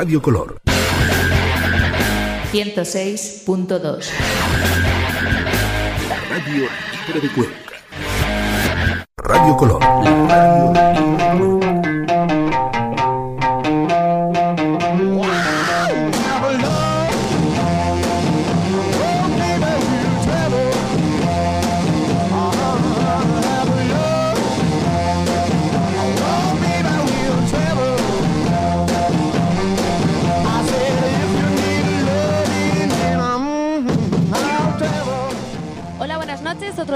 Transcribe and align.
Radio 0.00 0.22
Color. 0.22 0.60
106.2 2.52 4.10
La 6.08 6.16
radio 6.30 6.68
libre 6.92 7.20
de 7.20 7.28
Cuenca. 7.34 7.72
Radio 9.16 9.56
Color. 9.56 9.80
La 9.82 9.90
radio 10.28 10.92
libre 10.92 11.24
de 11.24 11.38
Cuenca. 11.40 11.57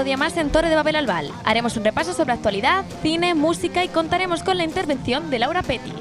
día 0.03 0.17
más 0.17 0.37
en 0.37 0.51
Torre 0.51 0.69
de 0.69 0.75
Babel 0.75 0.95
Albal. 0.95 1.31
Haremos 1.45 1.77
un 1.77 1.83
repaso 1.83 2.13
sobre 2.13 2.33
actualidad, 2.33 2.85
cine, 3.01 3.35
música 3.35 3.83
y 3.83 3.87
contaremos 3.87 4.43
con 4.43 4.57
la 4.57 4.63
intervención 4.63 5.29
de 5.29 5.39
Laura 5.39 5.61
Petty. 5.63 5.91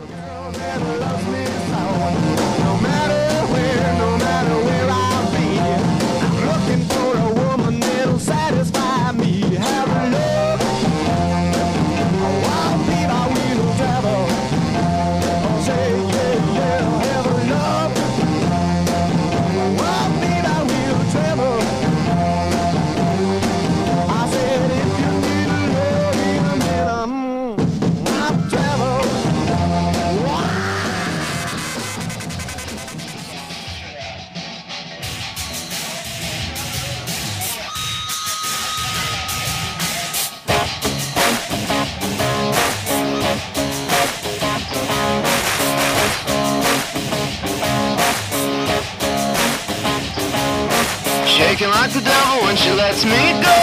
when 52.53 52.61
she 52.61 52.73
lets 52.73 53.03
me 53.07 53.33
go. 53.41 53.59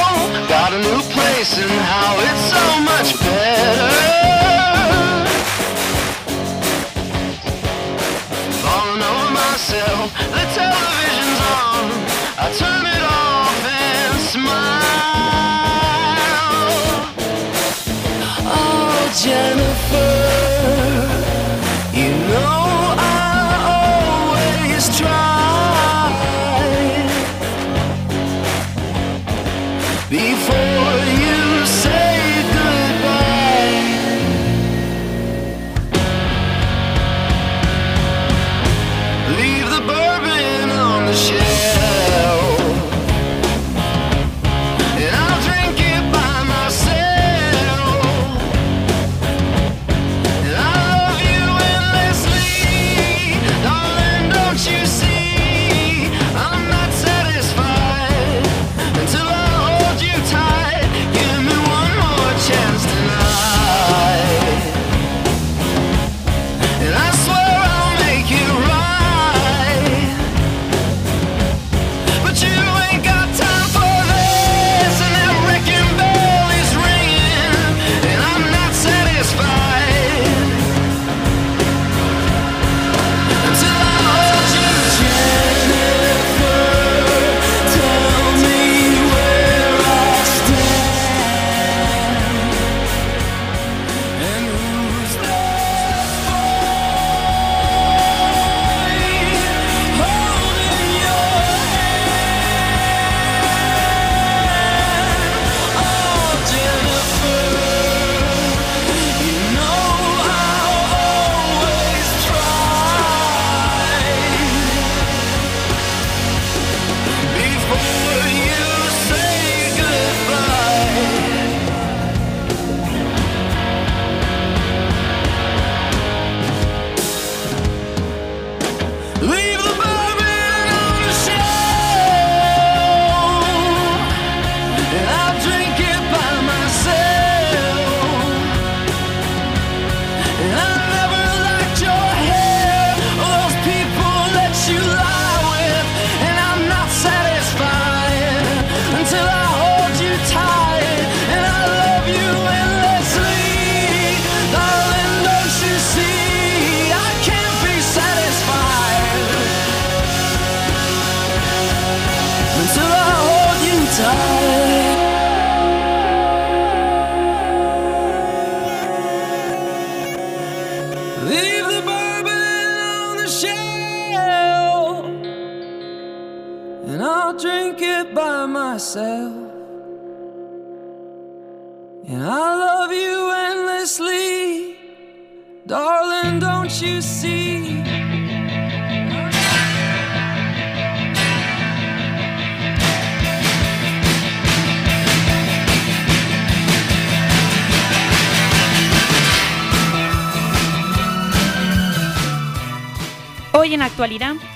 Got 0.47 0.73
a 0.73 0.79
new 0.79 1.01
place 1.13 1.57
and 1.61 1.69
how 1.69 2.17
it's 2.27 2.41
so 2.55 2.81
much 2.89 3.13
better. 3.19 3.91
Falling 8.63 9.03
over 9.11 9.31
myself, 9.31 10.11
the 10.33 10.43
television's 10.57 11.39
on. 11.53 11.85
I 12.43 12.47
turn 12.57 12.85
it 12.97 13.03
off 13.21 13.63
and 13.85 14.19
smile. 14.33 14.89
Oh, 18.57 19.11
Jennifer. 19.21 20.48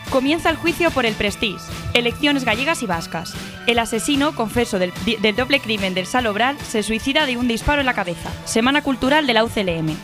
Comienza 0.10 0.50
el 0.50 0.56
juicio 0.56 0.90
por 0.92 1.06
el 1.06 1.16
Prestige, 1.16 1.60
elecciones 1.94 2.46
gallegas 2.46 2.82
y 2.82 2.86
vascas. 2.86 3.34
El 3.68 3.78
asesino, 3.80 4.34
confeso 4.36 4.80
del, 4.80 4.94
del 5.22 5.36
doble 5.36 5.60
crimen 5.60 5.94
del 5.94 6.06
Salobral, 6.06 6.58
se 6.60 6.82
suicida 6.82 7.26
de 7.26 7.36
un 7.36 7.48
disparo 7.50 7.82
en 7.82 7.86
la 7.86 7.94
cabeza. 7.94 8.30
Semana 8.46 8.82
Cultural 8.82 9.28
de 9.28 9.34
la 9.34 9.44
UCLM. 9.44 9.98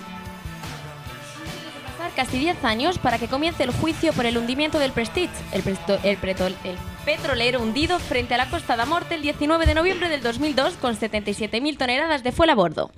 pasar 1.98 2.12
casi 2.18 2.38
10 2.40 2.64
años 2.66 2.98
para 3.00 3.18
que 3.18 3.28
comience 3.28 3.64
el 3.64 3.72
juicio 3.72 4.12
por 4.12 4.26
el 4.26 4.38
hundimiento 4.38 4.78
del 4.78 4.92
Prestige, 4.92 5.30
el, 5.54 5.64
presto- 5.64 6.00
el 6.04 6.20
pretol- 6.20 6.56
el 6.66 6.76
petrolero 7.06 7.62
hundido 7.62 8.00
frente 8.00 8.34
a 8.34 8.38
la 8.38 8.50
Costa 8.50 8.76
da 8.76 8.86
Morte 8.86 9.16
el 9.16 9.22
19 9.22 9.66
de 9.66 9.74
noviembre 9.74 10.10
del 10.10 10.22
2002 10.22 10.76
con 10.76 10.96
77.000 10.96 11.78
toneladas 11.78 12.24
de 12.24 12.32
fuel 12.32 12.50
a 12.50 12.56
bordo. 12.56 12.92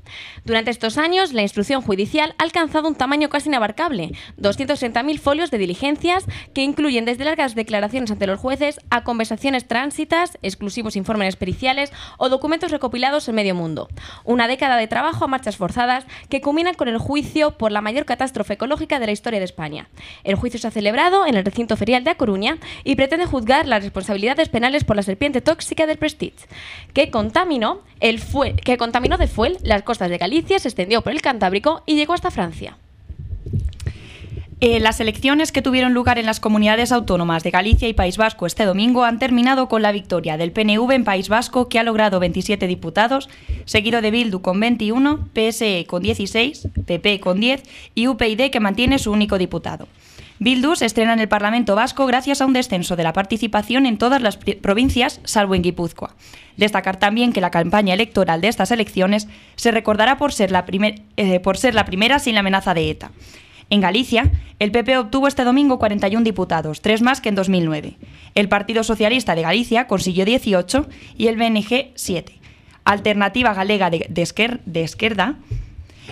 Durante 0.45 0.71
estos 0.71 0.98
años, 0.98 1.33
la 1.33 1.42
instrucción 1.42 1.81
judicial 1.81 2.36
ha 2.38 2.44
alcanzado 2.44 2.88
un 2.88 2.95
tamaño 2.95 3.30
casi 3.30 3.50
inabarcable, 3.50 4.12
260.000 4.38 5.19
folios 5.19 5.51
de 5.51 5.57
diligencias 5.57 6.25
que 6.53 6.63
incluyen 6.63 7.06
desde 7.06 7.25
largas 7.25 7.56
declaraciones 7.56 8.12
ante 8.12 8.27
los 8.27 8.39
jueces 8.39 8.80
a 8.89 9.03
conversaciones 9.03 9.68
tránsitas, 9.68 10.38
exclusivos 10.42 10.95
informes 10.95 11.36
periciales 11.36 11.92
o 12.18 12.30
documentos 12.30 12.71
recopilados 12.71 13.27
en 13.30 13.36
medio 13.36 13.56
mundo. 13.56 13.88
Una 14.24 14.48
década 14.48 14.77
de 14.77 14.88
trabajo 14.88 15.25
a 15.25 15.27
marchas 15.27 15.57
forzadas 15.57 16.06
que 16.30 16.42
culminan 16.42 16.75
con 16.75 16.88
el 16.88 16.98
juicio 16.98 17.57
por 17.57 17.71
la 17.71 17.81
mayor 17.81 18.06
catástrofe 18.06 18.53
ecológica 18.53 19.00
de 19.00 19.06
la 19.06 19.12
historia 19.12 19.39
de 19.39 19.45
España. 19.45 19.89
El 20.24 20.36
juicio 20.36 20.59
se 20.59 20.68
ha 20.68 20.71
celebrado 20.71 21.25
en 21.25 21.36
el 21.36 21.45
recinto 21.45 21.77
ferial 21.77 22.03
de 22.03 22.12
A 22.12 22.15
Coruña 22.15 22.57
y 22.83 22.95
pretende 22.95 23.25
juzgar 23.25 23.68
las 23.68 23.83
responsabilidades 23.92 24.48
penales 24.48 24.86
por 24.86 24.96
la 24.96 25.04
serpiente 25.04 25.42
tóxica 25.42 25.86
del 25.86 25.98
Prestige, 25.98 26.48
que 26.94 27.12
contaminó, 27.12 27.82
el 28.00 28.20
fue- 28.20 28.54
que 28.56 28.78
contaminó 28.78 29.18
de 29.18 29.28
fuel 29.28 29.58
las 29.64 29.84
costas 29.84 30.10
de 30.10 30.18
Galicia, 30.18 30.60
se 30.60 30.70
extendió 30.70 31.02
por 31.02 31.12
el 31.12 31.22
Cantábrico 31.22 31.84
y 31.86 31.96
llegó 31.96 32.14
hasta 32.14 32.32
Francia. 32.32 32.78
Eh, 34.62 34.80
las 34.80 35.00
elecciones 35.00 35.52
que 35.52 35.64
tuvieron 35.64 35.94
lugar 35.94 36.20
en 36.20 36.26
las 36.28 36.40
comunidades 36.40 36.92
autónomas 36.92 37.42
de 37.44 37.50
Galicia 37.50 37.88
y 37.90 37.94
País 37.94 38.16
Vasco 38.18 38.46
este 38.46 38.64
domingo 38.64 39.04
han 39.04 39.18
terminado 39.20 39.68
con 39.68 39.82
la 39.82 39.92
victoria 39.92 40.38
del 40.38 40.52
PNV 40.52 40.92
en 40.94 41.04
País 41.04 41.30
Vasco, 41.30 41.68
que 41.68 41.80
ha 41.80 41.84
logrado 41.84 42.20
27 42.20 42.68
diputados, 42.68 43.28
seguido 43.66 44.02
de 44.02 44.12
Bildu 44.12 44.42
con 44.42 44.60
21, 44.60 45.28
PSE 45.34 45.86
con 45.88 46.04
16, 46.04 46.68
PP 46.86 47.20
con 47.20 47.40
10 47.42 47.64
y 47.96 48.08
UPyD 48.08 48.52
que 48.52 48.60
mantiene 48.60 49.00
su 49.00 49.12
único 49.12 49.38
diputado. 49.40 49.88
Bildu 50.42 50.74
estrena 50.74 51.14
en 51.14 51.20
el 51.20 51.28
Parlamento 51.28 51.76
Vasco 51.76 52.08
gracias 52.08 52.42
a 52.42 52.48
un 52.48 52.54
descenso 52.54 52.96
de 52.96 53.04
la 53.04 53.14
participación 53.14 53.86
en 53.86 54.00
todas 54.00 54.24
las 54.24 54.38
provincias, 54.38 55.22
salvo 55.24 55.54
en 55.54 55.62
Guipúzcoa. 55.62 56.16
Destacar 56.58 56.98
también 56.98 57.32
que 57.32 57.42
la 57.42 57.52
campaña 57.52 57.94
electoral 57.94 58.42
de 58.42 58.48
estas 58.48 58.72
elecciones 58.72 59.28
se 59.56 59.70
recordará 59.70 60.18
por 60.18 60.34
ser 60.34 60.50
la, 60.50 60.66
eh, 61.16 61.40
primera 61.86 62.18
sin 62.18 62.34
la 62.34 62.40
amenaza 62.40 62.74
de 62.74 62.90
ETA. 62.90 63.12
En 63.70 63.82
Galicia, 63.82 64.32
el 64.58 64.72
PP 64.72 64.98
obtuvo 64.98 65.28
este 65.28 65.44
domingo 65.44 65.78
41 65.78 66.24
diputados, 66.24 66.82
tres 66.82 67.04
más 67.04 67.22
que 67.22 67.30
en 67.30 67.36
2009. 67.36 67.98
El 68.34 68.50
Partido 68.50 68.84
Socialista 68.84 69.36
de 69.36 69.44
Galicia 69.44 69.86
consiguió 69.86 70.26
18 70.26 70.90
y 71.20 71.28
el 71.28 71.38
BNG 71.38 71.92
7. 71.94 72.34
Alternativa 72.84 73.54
Galega 73.54 73.92
de, 73.92 74.08
de, 74.10 74.60
de 74.66 74.82
Esquerda 74.82 75.36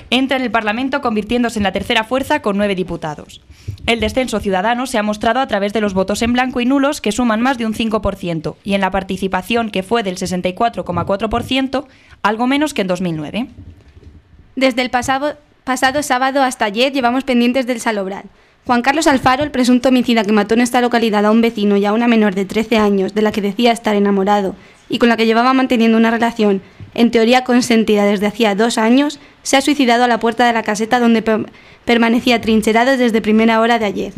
entra 0.10 0.38
en 0.38 0.44
el 0.44 0.52
Parlamento 0.52 1.02
convirtiéndose 1.02 1.60
en 1.60 1.64
la 1.64 1.72
tercera 1.72 2.04
fuerza 2.04 2.42
con 2.42 2.58
nueve 2.58 2.76
diputados. 2.76 3.42
El 3.86 4.00
descenso 4.00 4.40
ciudadano 4.40 4.86
se 4.88 4.98
ha 4.98 5.04
mostrado 5.04 5.40
a 5.40 5.48
través 5.48 5.74
de 5.74 5.82
los 5.82 5.94
votos 5.94 6.22
en 6.22 6.34
blanco 6.34 6.62
y 6.62 6.66
nulos 6.66 7.02
que 7.02 7.12
suman 7.12 7.42
más 7.42 7.58
de 7.58 7.66
un 7.66 7.74
5% 7.74 8.56
y 8.64 8.74
en 8.74 8.82
la 8.82 8.92
participación 8.92 9.70
que 9.72 9.84
fue 9.84 10.04
del 10.04 10.18
64,4%, 10.18 11.86
algo 12.22 12.48
menos 12.48 12.74
que 12.74 12.82
en 12.82 12.88
2009. 12.88 13.48
Desde 14.56 14.82
el 14.82 14.90
pasado, 14.90 15.38
pasado 15.64 16.04
sábado 16.04 16.44
hasta 16.44 16.66
ayer 16.66 16.92
llevamos 16.92 17.24
pendientes 17.24 17.66
del 17.66 17.80
Salobral. 17.80 18.26
Juan 18.66 18.82
Carlos 18.82 19.08
Alfaro, 19.08 19.44
el 19.44 19.52
presunto 19.52 19.90
homicida 19.90 20.24
que 20.24 20.32
mató 20.32 20.54
en 20.54 20.62
esta 20.62 20.82
localidad 20.82 21.26
a 21.26 21.32
un 21.32 21.42
vecino 21.42 21.78
y 21.78 21.86
a 21.86 21.94
una 21.94 22.08
menor 22.08 22.36
de 22.36 22.46
13 22.46 22.78
años 22.78 23.14
de 23.16 23.22
la 23.22 23.32
que 23.32 23.42
decía 23.42 23.72
estar 23.72 23.96
enamorado 23.96 24.56
y 24.90 25.00
con 25.00 25.10
la 25.10 25.18
que 25.18 25.26
llevaba 25.26 25.54
manteniendo 25.54 25.98
una 25.98 26.12
relación 26.12 26.62
en 26.94 27.12
teoría 27.12 27.44
consentida 27.44 28.06
desde 28.06 28.28
hacía 28.28 28.56
dos 28.56 28.78
años, 28.78 29.20
se 29.44 29.58
ha 29.58 29.62
suicidado 29.62 30.04
a 30.04 30.08
la 30.08 30.20
puerta 30.20 30.46
de 30.48 30.54
la 30.54 30.64
caseta 30.64 31.00
donde 31.00 31.22
per- 31.22 31.46
permanecía 31.86 32.42
trincherado 32.42 32.98
desde 32.98 33.22
primera 33.22 33.60
hora 33.62 33.80
de 33.80 33.86
ayer. 33.86 34.14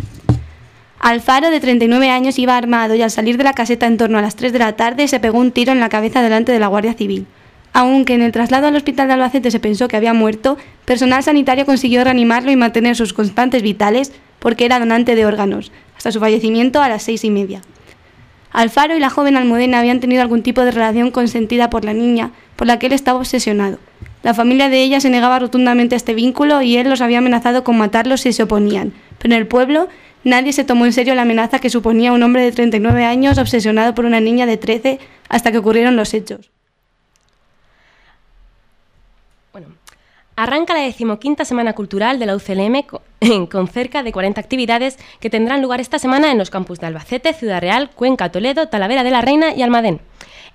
Alfaro, 1.00 1.50
de 1.50 1.60
39 1.60 2.10
años, 2.10 2.38
iba 2.38 2.56
armado 2.56 2.94
y 2.94 3.02
al 3.02 3.10
salir 3.10 3.38
de 3.38 3.44
la 3.44 3.54
caseta 3.54 3.88
en 3.88 3.98
torno 3.98 4.20
a 4.20 4.22
las 4.22 4.36
3 4.36 4.54
de 4.54 4.60
la 4.60 4.76
tarde 4.76 5.08
se 5.08 5.20
pegó 5.20 5.40
un 5.40 5.52
tiro 5.52 5.72
en 5.72 5.80
la 5.80 5.90
cabeza 5.90 6.22
delante 6.22 6.52
de 6.52 6.60
la 6.60 6.68
Guardia 6.68 6.94
Civil. 6.94 7.26
Aunque 7.74 8.14
en 8.14 8.22
el 8.22 8.32
traslado 8.32 8.68
al 8.68 8.76
hospital 8.76 9.08
de 9.08 9.14
Albacete 9.14 9.50
se 9.50 9.60
pensó 9.60 9.88
que 9.88 9.96
había 9.96 10.14
muerto, 10.14 10.58
personal 10.86 11.24
sanitario 11.24 11.66
consiguió 11.66 12.04
reanimarlo 12.04 12.52
y 12.52 12.56
mantener 12.56 12.96
sus 12.96 13.14
constantes 13.14 13.64
vitales 13.64 14.12
porque 14.40 14.66
era 14.66 14.78
donante 14.80 15.16
de 15.16 15.26
órganos, 15.26 15.72
hasta 15.98 16.12
su 16.12 16.20
fallecimiento 16.20 16.82
a 16.82 16.90
las 16.90 17.04
seis 17.04 17.24
y 17.24 17.30
media. 17.32 17.62
Alfaro 18.52 18.96
y 18.96 19.00
la 19.00 19.10
joven 19.10 19.38
Almudena 19.38 19.80
habían 19.80 20.00
tenido 20.00 20.22
algún 20.22 20.44
tipo 20.44 20.62
de 20.62 20.72
relación 20.72 21.12
consentida 21.12 21.70
por 21.70 21.86
la 21.86 21.94
niña, 21.94 22.32
por 22.56 22.68
la 22.68 22.80
que 22.80 22.88
él 22.88 22.94
estaba 22.94 23.20
obsesionado. 23.20 23.80
La 24.24 24.34
familia 24.34 24.70
de 24.70 24.84
ella 24.84 25.00
se 25.00 25.10
negaba 25.10 25.40
rotundamente 25.40 25.96
a 25.96 25.98
este 25.98 26.14
vínculo 26.14 26.62
y 26.62 26.78
él 26.78 26.90
los 26.90 27.02
había 27.02 27.20
amenazado 27.20 27.64
con 27.64 27.78
matarlos 27.78 28.22
si 28.22 28.34
se 28.34 28.44
oponían. 28.44 28.94
Pero 29.18 29.34
en 29.34 29.40
el 29.40 29.48
pueblo 29.48 29.88
nadie 30.24 30.54
se 30.54 30.64
tomó 30.64 30.86
en 30.86 30.94
serio 30.94 31.16
la 31.16 31.24
amenaza 31.24 31.60
que 31.60 31.70
suponía 31.70 32.14
un 32.14 32.22
hombre 32.22 32.44
de 32.44 32.52
39 32.52 33.06
años 33.06 33.38
obsesionado 33.38 33.96
por 33.96 34.06
una 34.06 34.20
niña 34.20 34.46
de 34.46 34.58
13 34.58 35.00
hasta 35.30 35.52
que 35.52 35.58
ocurrieron 35.58 35.96
los 35.96 36.14
hechos. 36.14 36.52
Bueno, 39.52 39.68
arranca 40.44 40.74
la 40.74 40.82
decimoquinta 40.82 41.46
Semana 41.46 41.74
Cultural 41.74 42.18
de 42.18 42.26
la 42.26 42.36
UCLM 42.36 42.84
co- 42.84 43.02
con 43.52 43.68
cerca 43.68 44.02
de 44.02 44.12
40 44.12 44.42
actividades 44.42 44.98
que 45.20 45.30
tendrán 45.30 45.62
lugar 45.62 45.80
esta 45.80 46.00
semana 46.00 46.32
en 46.32 46.38
los 46.38 46.50
campus 46.50 46.80
de 46.80 46.88
Albacete, 46.88 47.34
Ciudad 47.34 47.62
Real, 47.62 47.92
Cuenca, 47.92 48.32
Toledo, 48.32 48.68
Talavera 48.68 49.04
de 49.04 49.12
la 49.12 49.22
Reina 49.22 49.54
y 49.54 49.62
Almadén. 49.62 50.02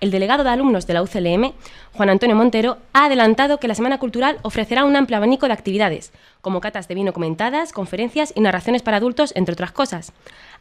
El 0.01 0.11
delegado 0.11 0.45
de 0.45 0.51
alumnos 0.51 0.87
de 0.87 0.93
la 0.93 1.03
UCLM, 1.03 1.53
Juan 1.95 2.11
Antonio 2.11 2.37
Montero, 2.37 2.77
ha 2.93 3.07
adelantado 3.07 3.59
que 3.59 3.69
la 3.69 3.75
Semana 3.75 3.99
Cultural 3.99 4.39
ofrecerá 4.43 4.85
un 4.85 4.95
amplio 4.95 5.17
abanico 5.17 5.47
de 5.47 5.55
actividades, 5.55 6.13
como 6.43 6.61
catas 6.61 6.87
de 6.89 6.95
vino 6.95 7.15
comentadas, 7.15 7.73
conferencias 7.73 8.33
y 8.37 8.41
narraciones 8.41 8.83
para 8.83 8.99
adultos, 8.99 9.33
entre 9.37 9.55
otras 9.55 9.73
cosas. 9.73 10.13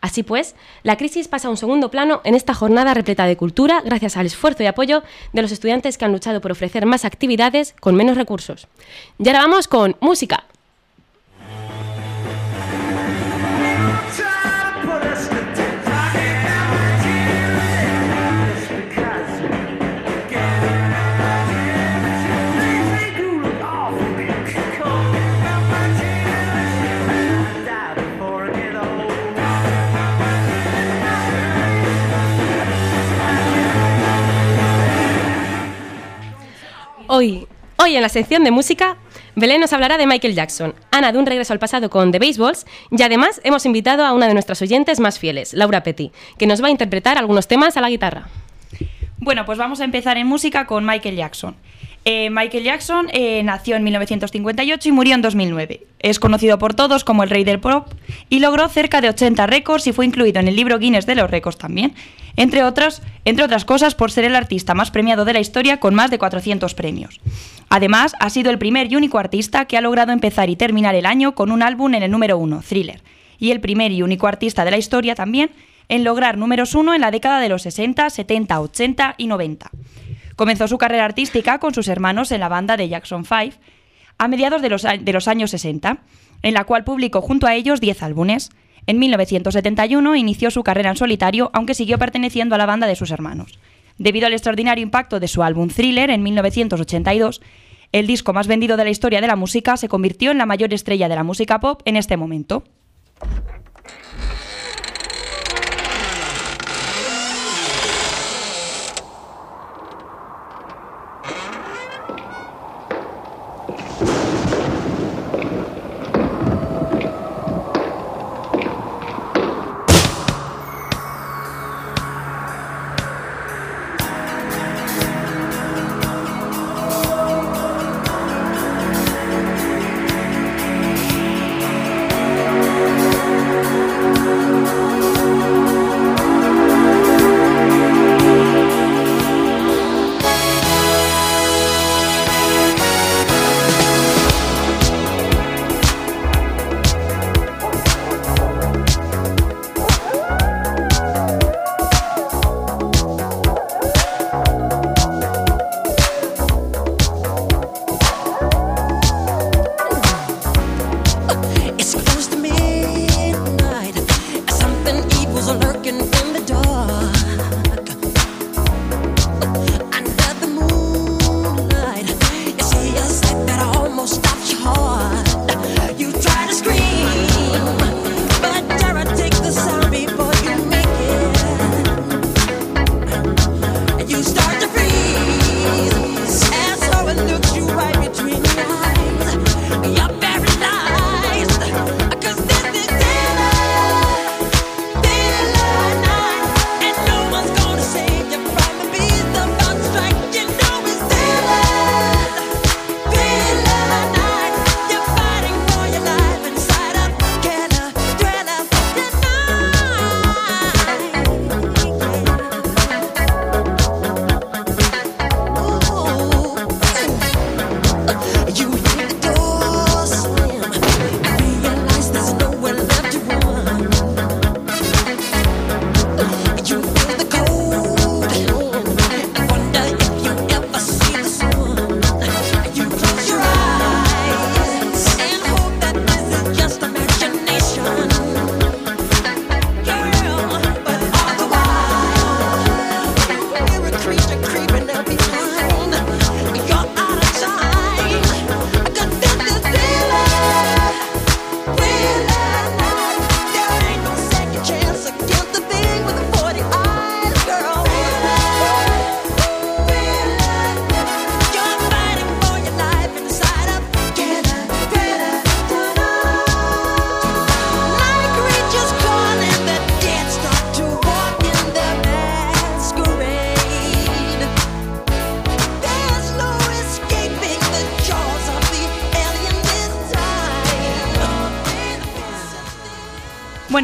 Así 0.05 0.21
pues, 0.21 0.53
la 0.83 0.97
crisis 0.97 1.27
pasa 1.27 1.47
a 1.47 1.51
un 1.51 1.57
segundo 1.57 1.89
plano 1.89 2.21
en 2.25 2.35
esta 2.35 2.53
jornada 2.53 2.93
repleta 2.93 3.25
de 3.25 3.37
cultura 3.37 3.81
gracias 3.83 4.17
al 4.17 4.27
esfuerzo 4.27 4.61
y 4.61 4.67
apoyo 4.67 5.01
de 5.33 5.41
los 5.41 5.51
estudiantes 5.51 5.97
que 5.97 6.05
han 6.05 6.11
luchado 6.11 6.41
por 6.41 6.51
ofrecer 6.51 6.85
más 6.85 7.05
actividades 7.05 7.73
con 7.79 7.95
menos 7.95 8.15
recursos. 8.15 8.67
Y 9.17 9.27
ahora 9.27 9.39
vamos 9.39 9.67
con 9.67 9.95
música. 10.01 10.43
Hoy, 37.07 37.47
hoy 37.77 37.95
en 37.95 38.01
la 38.01 38.09
sección 38.09 38.43
de 38.43 38.50
música, 38.50 38.97
Belén 39.35 39.62
nos 39.62 39.74
hablará 39.74 39.97
de 39.97 40.07
Michael 40.07 40.33
Jackson, 40.33 40.74
Ana 40.89 41.12
de 41.12 41.19
un 41.19 41.27
regreso 41.27 41.53
al 41.53 41.59
pasado 41.59 41.91
con 41.91 42.12
The 42.12 42.17
Baseballs 42.17 42.65
y 42.89 43.01
además 43.03 43.39
hemos 43.43 43.65
invitado 43.67 44.03
a 44.05 44.13
una 44.13 44.27
de 44.27 44.33
nuestras 44.33 44.59
oyentes 44.63 45.00
más 45.00 45.19
fieles, 45.19 45.53
Laura 45.53 45.83
Petty, 45.83 46.12
que 46.39 46.47
nos 46.47 46.63
va 46.63 46.67
a 46.67 46.71
interpretar 46.71 47.19
algunos 47.19 47.47
temas 47.47 47.77
a 47.77 47.81
la 47.81 47.89
guitarra. 47.89 48.27
Bueno, 49.17 49.45
pues 49.45 49.59
vamos 49.59 49.81
a 49.81 49.83
empezar 49.83 50.17
en 50.17 50.25
música 50.25 50.65
con 50.65 50.83
Michael 50.83 51.15
Jackson. 51.15 51.55
Eh, 52.05 52.29
Michael 52.31 52.63
Jackson 52.63 53.07
eh, 53.13 53.41
nació 53.43 53.75
en 53.75 53.83
1958 53.83 54.89
y 54.89 54.91
murió 54.91 55.15
en 55.15 55.21
2009. 55.21 55.85
Es 56.00 56.19
conocido 56.19 56.57
por 56.57 56.74
todos 56.74 57.03
como 57.03 57.24
el 57.24 57.29
rey 57.29 57.43
del 57.43 57.59
pop 57.59 57.88
y 58.29 58.39
logró 58.39 58.67
cerca 58.69 59.01
de 59.01 59.09
80 59.09 59.45
récords 59.47 59.88
y 59.88 59.91
fue 59.91 60.05
incluido 60.05 60.39
en 60.39 60.47
el 60.47 60.55
libro 60.55 60.77
Guinness 60.79 61.05
de 61.05 61.15
los 61.15 61.29
récords 61.29 61.57
también, 61.57 61.95
entre 62.36 62.63
otras, 62.63 63.01
entre 63.24 63.46
otras 63.46 63.65
cosas 63.65 63.96
por 63.96 64.12
ser 64.12 64.25
el 64.25 64.36
artista 64.36 64.74
más 64.74 64.92
premiado 64.92 65.25
de 65.25 65.34
la 65.34 65.39
historia 65.39 65.80
con 65.80 65.96
más 65.96 66.12
de 66.12 66.18
400 66.18 66.74
premios. 66.74 67.20
Además, 67.70 68.13
ha 68.20 68.30
sido 68.30 68.51
el 68.51 68.58
primer 68.58 68.92
y 68.92 68.96
único 68.96 69.20
artista 69.20 69.65
que 69.65 69.77
ha 69.77 69.82
logrado 69.82 70.12
empezar 70.12 70.50
y 70.50 70.56
terminar 70.56 70.96
el 70.96 71.06
año 71.06 71.36
con 71.36 71.51
un 71.51 71.62
álbum 71.62 71.94
en 71.94 72.04
el 72.04 72.12
número 72.12 72.38
uno, 72.38 72.62
Thriller, 72.62 73.01
y 73.39 73.51
el 73.51 73.60
primer 73.60 73.92
y 73.92 74.01
único 74.01 74.27
artista 74.27 74.65
de 74.65 74.72
la 74.72 74.77
historia 74.77 75.15
también 75.15 75.51
en 75.89 76.04
lograr 76.04 76.38
números 76.38 76.75
uno 76.75 76.94
en 76.94 77.01
la 77.01 77.12
década 77.12 77.39
de 77.39 77.50
los 77.50 77.62
60, 77.62 78.10
70, 78.10 78.60
80 78.60 79.15
y 79.18 79.27
90. 79.27 79.70
Comenzó 80.36 80.68
su 80.68 80.77
carrera 80.77 81.06
artística 81.06 81.60
con 81.60 81.74
sus 81.74 81.88
hermanos 81.88 82.32
en 82.32 82.39
la 82.39 82.50
banda 82.50 82.77
de 82.77 82.89
Jackson 82.89 83.25
5 83.25 83.58
a 84.18 84.27
mediados 84.27 84.62
de 84.62 84.70
los, 84.70 84.84
de 84.84 85.13
los 85.13 85.27
años 85.27 85.51
60, 85.51 85.98
en 86.42 86.54
la 86.54 86.63
cual 86.63 86.84
publicó 86.84 87.22
junto 87.22 87.48
a 87.48 87.56
ellos 87.56 87.82
10 87.82 88.04
álbumes. 88.04 88.50
En 88.88 89.00
1971 89.00 90.15
inició 90.15 90.51
su 90.51 90.63
carrera 90.63 90.92
en 90.92 90.96
solitario, 90.96 91.50
aunque 91.54 91.74
siguió 91.74 91.98
perteneciendo 91.98 92.56
a 92.56 92.58
la 92.58 92.65
banda 92.65 92.88
de 92.88 92.96
sus 92.96 93.12
hermanos. 93.12 93.60
Debido 93.98 94.27
al 94.27 94.34
extraordinario 94.34 94.84
impacto 94.84 95.20
de 95.20 95.27
su 95.27 95.42
álbum 95.42 95.70
Thriller 95.70 96.10
en 96.10 96.22
1982, 96.22 97.42
el 97.92 98.08
disco 98.08 98.34
más 98.34 98.48
vendido 98.48 98.77
de 98.77 98.84
la 98.84 98.89
historia 98.89 99.22
de 99.22 99.27
la 99.27 99.36
música 99.36 99.77
se 99.77 99.88
convirtió 99.88 100.32
en 100.32 100.38
la 100.38 100.46
mayor 100.46 100.74
estrella 100.74 101.08
de 101.08 101.15
la 101.15 101.24
música 101.24 101.60
pop 101.60 101.82
en 101.86 101.96
este 101.96 102.18
momento. 102.18 102.63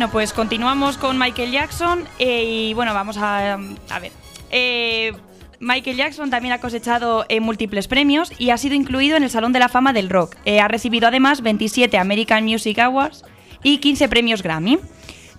Bueno, 0.01 0.13
pues 0.13 0.33
continuamos 0.33 0.97
con 0.97 1.19
Michael 1.19 1.51
Jackson 1.51 2.05
eh, 2.17 2.43
y 2.43 2.73
bueno, 2.73 2.91
vamos 2.95 3.17
a, 3.19 3.59
ver. 4.01 4.11
Eh, 4.49 5.13
Michael 5.59 5.95
Jackson 5.95 6.31
también 6.31 6.55
ha 6.55 6.59
cosechado 6.59 7.23
eh, 7.29 7.39
múltiples 7.39 7.87
premios 7.87 8.31
y 8.39 8.49
ha 8.49 8.57
sido 8.57 8.73
incluido 8.73 9.15
en 9.15 9.21
el 9.21 9.29
Salón 9.29 9.53
de 9.53 9.59
la 9.59 9.69
Fama 9.69 9.93
del 9.93 10.09
Rock. 10.09 10.37
Ha 10.59 10.67
recibido 10.67 11.07
además 11.07 11.41
27 11.43 11.99
American 11.99 12.45
Music 12.45 12.79
Awards 12.79 13.23
y 13.61 13.77
15 13.77 14.09
premios 14.09 14.41
Grammy. 14.41 14.79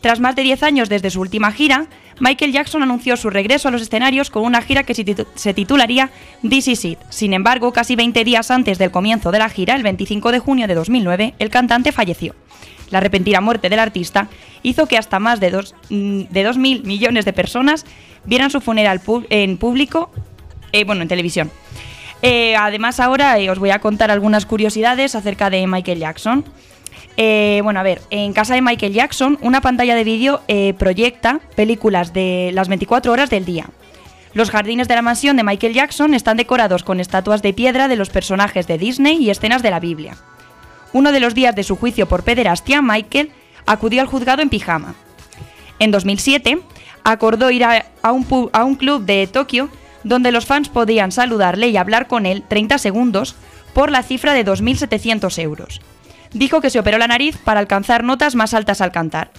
Tras 0.00 0.20
más 0.20 0.36
de 0.36 0.42
10 0.42 0.62
años 0.62 0.88
desde 0.88 1.10
su 1.10 1.20
última 1.20 1.50
gira, 1.50 1.88
Michael 2.22 2.52
Jackson 2.52 2.84
anunció 2.84 3.16
su 3.16 3.30
regreso 3.30 3.66
a 3.66 3.72
los 3.72 3.82
escenarios 3.82 4.30
con 4.30 4.44
una 4.44 4.62
gira 4.62 4.84
que 4.84 4.94
se 4.94 5.04
titu- 5.04 5.26
se 5.34 5.54
titularía 5.54 6.10
This 6.48 6.68
Is 6.68 6.84
It. 6.84 6.98
Sin 7.08 7.32
embargo, 7.34 7.72
casi 7.72 7.96
20 7.96 8.22
días 8.22 8.52
antes 8.52 8.78
del 8.78 8.92
comienzo 8.92 9.32
de 9.32 9.40
la 9.40 9.48
gira, 9.48 9.74
el 9.74 9.82
25 9.82 10.30
de 10.30 10.38
junio 10.38 10.68
de 10.68 10.74
2009, 10.76 11.34
el 11.40 11.50
cantante 11.50 11.90
falleció. 11.90 12.36
La 12.90 13.00
repentina 13.00 13.40
muerte 13.40 13.68
del 13.68 13.80
artista 13.80 14.28
hizo 14.62 14.86
que 14.86 14.98
hasta 14.98 15.18
más 15.18 15.40
de 15.40 15.50
2 15.50 15.74
de 15.90 16.48
2.000 16.48 16.84
millones 16.84 17.24
de 17.24 17.32
personas 17.32 17.84
vieran 18.24 18.50
su 18.50 18.60
funeral 18.60 19.00
en 19.28 19.56
público, 19.58 20.12
eh, 20.70 20.84
bueno, 20.84 21.02
en 21.02 21.08
televisión. 21.08 21.50
Eh, 22.22 22.54
además, 22.54 23.00
ahora 23.00 23.36
eh, 23.40 23.50
os 23.50 23.58
voy 23.58 23.70
a 23.70 23.80
contar 23.80 24.12
algunas 24.12 24.46
curiosidades 24.46 25.16
acerca 25.16 25.50
de 25.50 25.66
Michael 25.66 25.98
Jackson. 25.98 26.44
Eh, 27.16 27.60
bueno, 27.62 27.80
a 27.80 27.82
ver, 27.82 28.00
en 28.10 28.32
casa 28.32 28.54
de 28.54 28.62
Michael 28.62 28.94
Jackson, 28.94 29.38
una 29.42 29.60
pantalla 29.60 29.94
de 29.94 30.04
vídeo 30.04 30.40
eh, 30.48 30.74
proyecta 30.78 31.40
películas 31.54 32.12
de 32.12 32.50
las 32.54 32.68
24 32.68 33.12
horas 33.12 33.30
del 33.30 33.44
día. 33.44 33.66
Los 34.34 34.50
jardines 34.50 34.88
de 34.88 34.94
la 34.94 35.02
mansión 35.02 35.36
de 35.36 35.44
Michael 35.44 35.74
Jackson 35.74 36.14
están 36.14 36.38
decorados 36.38 36.84
con 36.84 37.00
estatuas 37.00 37.42
de 37.42 37.52
piedra 37.52 37.88
de 37.88 37.96
los 37.96 38.08
personajes 38.08 38.66
de 38.66 38.78
Disney 38.78 39.18
y 39.18 39.28
escenas 39.28 39.62
de 39.62 39.70
la 39.70 39.80
Biblia. 39.80 40.16
Uno 40.94 41.12
de 41.12 41.20
los 41.20 41.34
días 41.34 41.54
de 41.54 41.64
su 41.64 41.76
juicio 41.76 42.08
por 42.08 42.22
pederastia, 42.22 42.80
Michael 42.80 43.30
acudió 43.66 44.00
al 44.00 44.06
juzgado 44.08 44.40
en 44.40 44.48
pijama. 44.48 44.94
En 45.78 45.90
2007, 45.90 46.60
acordó 47.04 47.50
ir 47.50 47.64
a, 47.64 47.84
un, 48.12 48.50
a 48.52 48.64
un 48.64 48.74
club 48.76 49.04
de 49.04 49.26
Tokio 49.26 49.68
donde 50.02 50.32
los 50.32 50.46
fans 50.46 50.68
podían 50.68 51.12
saludarle 51.12 51.68
y 51.68 51.76
hablar 51.76 52.08
con 52.08 52.24
él 52.24 52.42
30 52.48 52.78
segundos 52.78 53.36
por 53.74 53.90
la 53.90 54.02
cifra 54.02 54.32
de 54.32 54.44
2.700 54.46 55.38
euros. 55.42 55.80
Dijo 56.32 56.60
que 56.60 56.70
se 56.70 56.78
operó 56.78 56.98
la 56.98 57.06
nariz 57.08 57.36
para 57.36 57.60
alcanzar 57.60 58.04
notas 58.04 58.34
más 58.34 58.54
altas 58.54 58.80
al 58.80 58.92
cantar. 58.92 59.30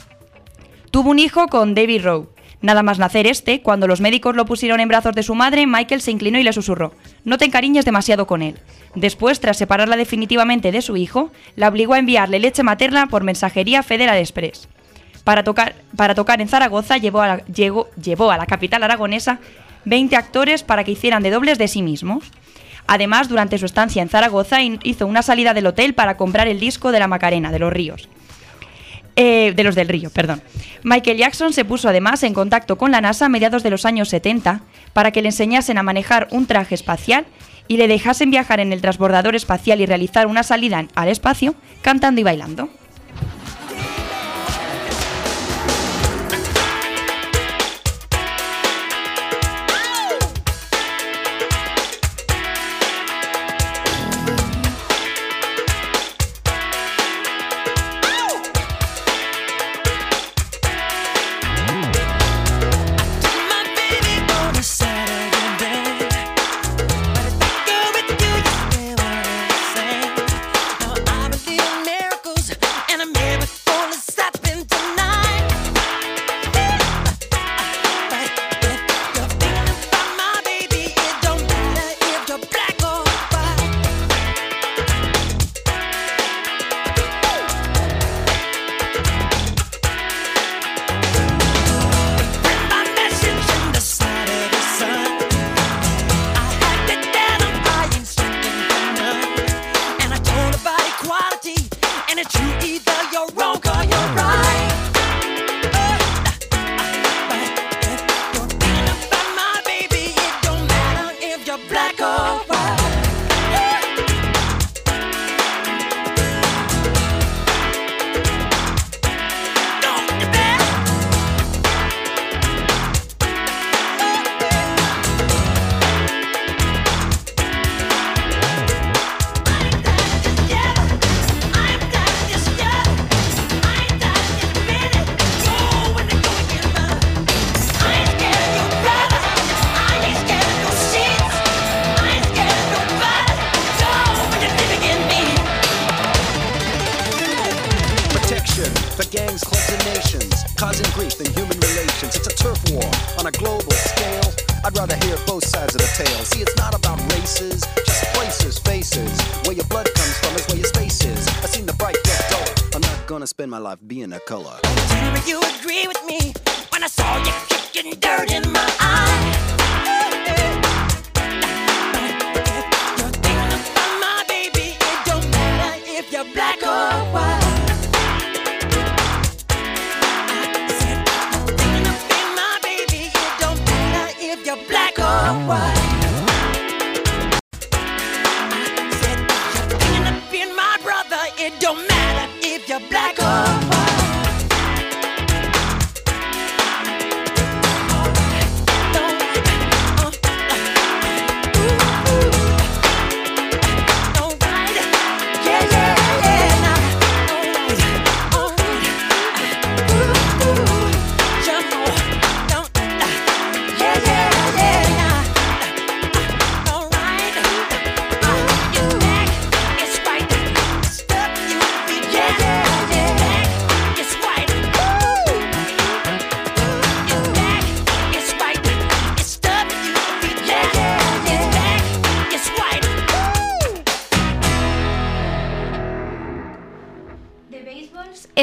Tuvo 0.92 1.10
un 1.10 1.20
hijo 1.20 1.48
con 1.48 1.74
David 1.76 2.04
Rowe. 2.04 2.28
Nada 2.62 2.82
más 2.82 2.98
nacer 2.98 3.28
este, 3.28 3.62
cuando 3.62 3.88
los 3.88 4.00
médicos 4.00 4.36
lo 4.38 4.46
pusieron 4.46 4.80
en 4.80 4.88
brazos 4.88 5.14
de 5.16 5.24
su 5.24 5.36
madre, 5.36 5.68
Michael 5.68 6.00
se 6.02 6.12
inclinó 6.12 6.40
y 6.40 6.44
le 6.44 6.54
susurró, 6.54 6.94
no 7.26 7.38
te 7.38 7.44
encariñes 7.44 7.84
demasiado 7.84 8.26
con 8.26 8.42
él. 8.42 8.58
Después, 8.96 9.42
tras 9.42 9.58
separarla 9.58 9.98
definitivamente 9.98 10.72
de 10.72 10.82
su 10.82 10.96
hijo, 10.96 11.30
la 11.58 11.68
obligó 11.68 11.94
a 11.96 12.00
enviarle 12.00 12.40
leche 12.40 12.64
materna 12.64 13.08
por 13.08 13.24
mensajería 13.26 13.84
Federal 13.84 14.16
Express. 14.18 14.70
Para 15.26 15.44
tocar, 15.44 15.76
para 15.98 16.16
tocar 16.16 16.40
en 16.40 16.48
Zaragoza 16.48 16.98
llevó 16.98 17.22
a, 17.22 17.28
la, 17.28 17.46
llegó- 17.48 17.90
llevó 18.02 18.32
a 18.32 18.38
la 18.38 18.46
capital 18.46 18.82
aragonesa 18.84 19.40
20 19.84 20.16
actores 20.16 20.64
para 20.64 20.86
que 20.86 20.92
hicieran 20.92 21.22
de 21.24 21.32
dobles 21.32 21.58
de 21.58 21.68
sí 21.68 21.82
mismos. 21.82 22.32
Además, 22.88 23.30
durante 23.30 23.58
su 23.58 23.66
estancia 23.66 24.02
en 24.02 24.10
Zaragoza 24.10 24.62
hizo 24.62 25.08
una 25.08 25.22
salida 25.22 25.54
del 25.54 25.68
hotel 25.68 25.94
para 25.94 26.18
comprar 26.18 26.48
el 26.48 26.60
disco 26.60 26.92
de 26.92 27.00
la 27.00 27.08
Macarena, 27.08 27.52
de 27.52 27.60
los 27.60 27.72
Ríos. 27.72 28.10
Eh, 29.16 29.54
de 29.56 29.64
los 29.64 29.76
del 29.76 29.90
Río, 29.90 30.10
perdón. 30.10 30.42
Michael 30.84 31.18
Jackson 31.18 31.54
se 31.54 31.66
puso 31.66 31.88
además 31.88 32.24
en 32.24 32.34
contacto 32.34 32.80
con 32.80 32.92
la 32.92 33.00
NASA 33.00 33.28
a 33.28 33.30
mediados 33.30 33.62
de 33.62 33.70
los 33.70 33.86
años 33.86 34.10
70 34.10 34.62
para 34.92 35.12
que 35.12 35.22
le 35.22 35.30
enseñasen 35.30 35.78
a 35.78 35.84
manejar 35.84 36.28
un 36.32 36.48
traje 36.48 36.74
espacial 36.74 37.26
y 37.68 37.78
le 37.78 37.88
dejasen 37.88 38.32
viajar 38.32 38.60
en 38.60 38.74
el 38.74 38.82
transbordador 38.82 39.36
espacial 39.36 39.82
y 39.82 39.86
realizar 39.86 40.26
una 40.26 40.42
salida 40.42 40.86
al 40.96 41.10
espacio 41.10 41.54
cantando 41.84 42.22
y 42.22 42.24
bailando. 42.24 42.70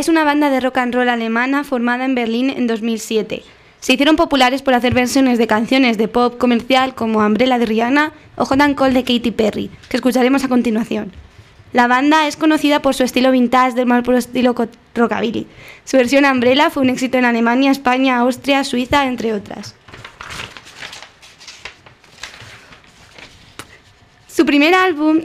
Es 0.00 0.08
una 0.08 0.24
banda 0.24 0.48
de 0.48 0.60
rock 0.60 0.78
and 0.78 0.94
roll 0.94 1.10
alemana 1.10 1.62
formada 1.62 2.06
en 2.06 2.14
Berlín 2.14 2.48
en 2.48 2.66
2007. 2.66 3.42
Se 3.80 3.92
hicieron 3.92 4.16
populares 4.16 4.62
por 4.62 4.72
hacer 4.72 4.94
versiones 4.94 5.36
de 5.36 5.46
canciones 5.46 5.98
de 5.98 6.08
pop 6.08 6.38
comercial 6.38 6.94
como 6.94 7.18
Umbrella 7.18 7.58
de 7.58 7.66
Rihanna 7.66 8.12
o 8.36 8.46
Hot 8.46 8.60
and 8.62 8.78
de 8.94 9.04
Katy 9.04 9.30
Perry, 9.30 9.70
que 9.90 9.98
escucharemos 9.98 10.42
a 10.42 10.48
continuación. 10.48 11.12
La 11.74 11.86
banda 11.86 12.26
es 12.26 12.36
conocida 12.36 12.80
por 12.80 12.94
su 12.94 13.04
estilo 13.04 13.30
vintage 13.30 13.74
del 13.74 13.84
más 13.84 14.02
puro 14.02 14.16
estilo 14.16 14.54
rockabilly. 14.94 15.46
Su 15.84 15.98
versión 15.98 16.24
Umbrella 16.24 16.70
fue 16.70 16.82
un 16.82 16.88
éxito 16.88 17.18
en 17.18 17.26
Alemania, 17.26 17.70
España, 17.70 18.18
Austria, 18.20 18.64
Suiza, 18.64 19.06
entre 19.06 19.34
otras. 19.34 19.74
Su 24.28 24.46
primer 24.46 24.74
álbum 24.74 25.20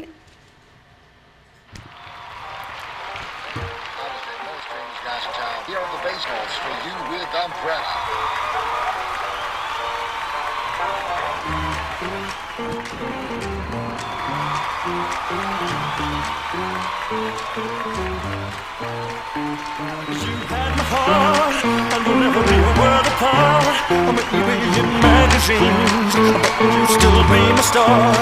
heart 20.85 21.57
and 21.65 22.01
we'll 22.05 22.21
never 22.21 22.41
be 22.45 22.57
a 22.57 22.73
world 22.77 23.05
apart. 23.09 23.75
I'm 23.89 24.13
maybe 24.13 24.69
in 24.77 24.87
magazines, 25.01 26.13
but 26.13 26.45
you 26.61 26.85
still 26.93 27.21
be 27.25 27.41
my 27.57 27.63
star, 27.65 28.13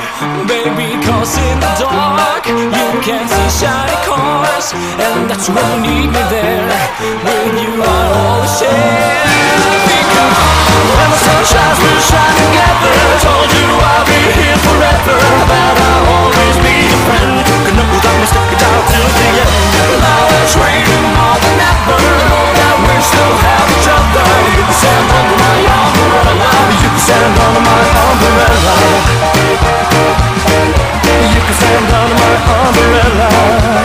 baby. 0.48 0.96
Cause 1.04 1.36
in 1.36 1.60
the 1.60 1.72
dark 1.80 2.48
you 2.48 3.00
can 3.04 3.26
see 3.28 3.50
shiny 3.52 3.98
cars, 4.08 4.72
and 4.76 5.28
that's 5.28 5.48
when 5.52 5.84
you 5.84 6.08
need 6.08 6.10
me 6.16 6.24
there. 6.32 6.72
With 7.04 7.56
you, 7.60 7.74
I 7.84 8.00
always 8.16 8.54
share. 8.56 9.28
Because 9.84 10.40
when 10.88 11.10
the 11.12 11.20
sun 11.20 11.42
shines, 11.44 11.80
we'll 11.84 12.04
shine 12.08 12.36
together. 12.48 12.96
Told 13.24 13.50
you 13.52 13.68
I'll 13.76 14.08
be 14.08 14.20
here 14.40 14.60
forever, 14.64 15.20
that 15.52 15.76
I'll 15.84 16.08
always 16.16 16.58
be 16.64 16.76
your 16.88 17.02
friend. 17.12 17.34
Could 17.68 17.76
know 17.76 17.92
that 17.92 18.16
we 18.20 18.26
stuck 18.32 18.50
it 18.56 18.62
out 18.64 18.84
till 18.88 19.10
the 19.20 19.28
end. 19.44 19.52
Now 20.00 20.24
it's 20.40 20.56
raining 20.56 21.06
more 21.12 21.38
than 21.44 21.58
ever. 21.60 22.53
Still 23.04 23.36
have 23.46 23.68
each 23.76 23.88
other. 23.92 24.26
You 24.56 24.64
can 24.64 24.74
stand 24.74 25.12
under 25.12 25.38
my 25.44 25.60
umbrella. 25.76 26.50
You 26.82 26.90
can 26.90 27.00
stand 27.00 27.36
under 27.36 27.62
my 27.62 27.84
umbrella. 28.08 28.76
You 31.34 31.42
can 31.44 31.56
stand 31.60 31.92
under 31.92 32.16
my 32.16 32.36
umbrella. 32.64 33.83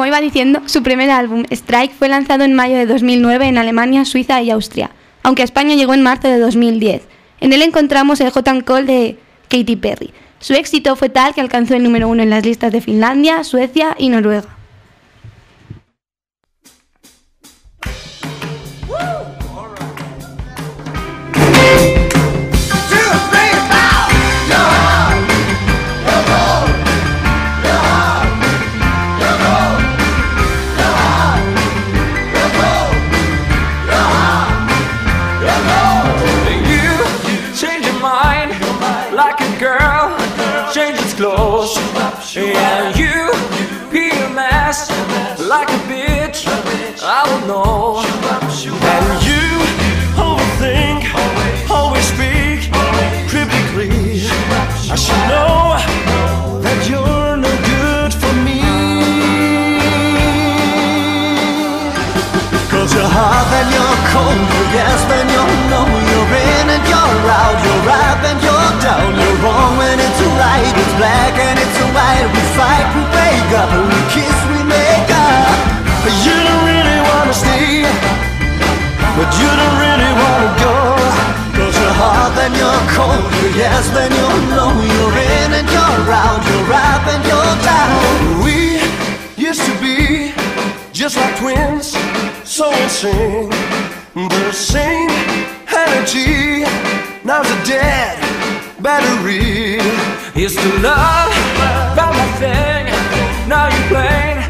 Como 0.00 0.08
iba 0.08 0.22
diciendo, 0.22 0.62
su 0.64 0.82
primer 0.82 1.10
álbum, 1.10 1.44
Strike, 1.50 1.92
fue 1.92 2.08
lanzado 2.08 2.44
en 2.44 2.54
mayo 2.54 2.74
de 2.74 2.86
2009 2.86 3.48
en 3.48 3.58
Alemania, 3.58 4.06
Suiza 4.06 4.40
y 4.40 4.50
Austria, 4.50 4.92
aunque 5.22 5.42
a 5.42 5.44
España 5.44 5.74
llegó 5.74 5.92
en 5.92 6.00
marzo 6.00 6.26
de 6.26 6.38
2010. 6.38 7.02
En 7.40 7.52
él 7.52 7.60
encontramos 7.60 8.18
el 8.22 8.30
Hot 8.30 8.48
and 8.48 8.64
Cold 8.64 8.86
de 8.86 9.18
Katy 9.50 9.76
Perry. 9.76 10.10
Su 10.38 10.54
éxito 10.54 10.96
fue 10.96 11.10
tal 11.10 11.34
que 11.34 11.42
alcanzó 11.42 11.74
el 11.74 11.82
número 11.82 12.08
uno 12.08 12.22
en 12.22 12.30
las 12.30 12.46
listas 12.46 12.72
de 12.72 12.80
Finlandia, 12.80 13.44
Suecia 13.44 13.94
y 13.98 14.08
Noruega. 14.08 14.48
Black 71.00 71.32
and 71.32 71.56
it's 71.56 71.80
white, 71.96 72.28
we 72.28 72.42
fight, 72.60 72.86
we 72.92 73.02
wake 73.16 73.52
up, 73.56 73.72
we 73.88 74.00
kiss, 74.12 74.36
we 74.52 74.60
make 74.68 75.08
up. 75.08 75.48
But 76.04 76.14
you 76.24 76.36
don't 76.36 76.64
really 76.68 77.00
wanna 77.08 77.32
stay, 77.32 77.88
but 79.16 79.30
you 79.40 79.48
don't 79.60 79.76
really 79.80 80.12
wanna 80.20 80.50
go. 80.60 80.76
Cause 81.56 81.76
you're 81.80 81.96
hot, 81.96 82.36
then 82.36 82.52
you're 82.60 82.84
cold, 82.92 83.24
you're 83.40 83.56
yes, 83.64 83.88
then 83.96 84.12
you're 84.12 84.40
no. 84.52 84.66
You're 84.92 85.16
in 85.36 85.50
and 85.58 85.68
you're 85.72 86.12
out, 86.20 86.40
you're 86.48 86.72
up 86.88 87.04
and 87.12 87.22
you're 87.30 87.56
down. 87.72 88.44
We 88.44 88.56
used 89.40 89.64
to 89.70 89.74
be 89.80 90.34
just 90.92 91.16
like 91.16 91.34
twins, 91.40 91.96
so 92.44 92.66
insane. 92.84 93.48
The 94.12 94.52
same 94.52 95.12
energy, 95.82 96.68
now's 97.24 97.48
a 97.48 97.58
dead 97.64 98.20
battery. 98.84 100.19
Used 100.40 100.56
to 100.58 100.72
love, 100.80 101.34
found 101.92 102.16
my 102.16 102.24
thing. 102.40 102.88
Now 103.46 103.68
you're 103.68 103.88
plain 103.92 104.40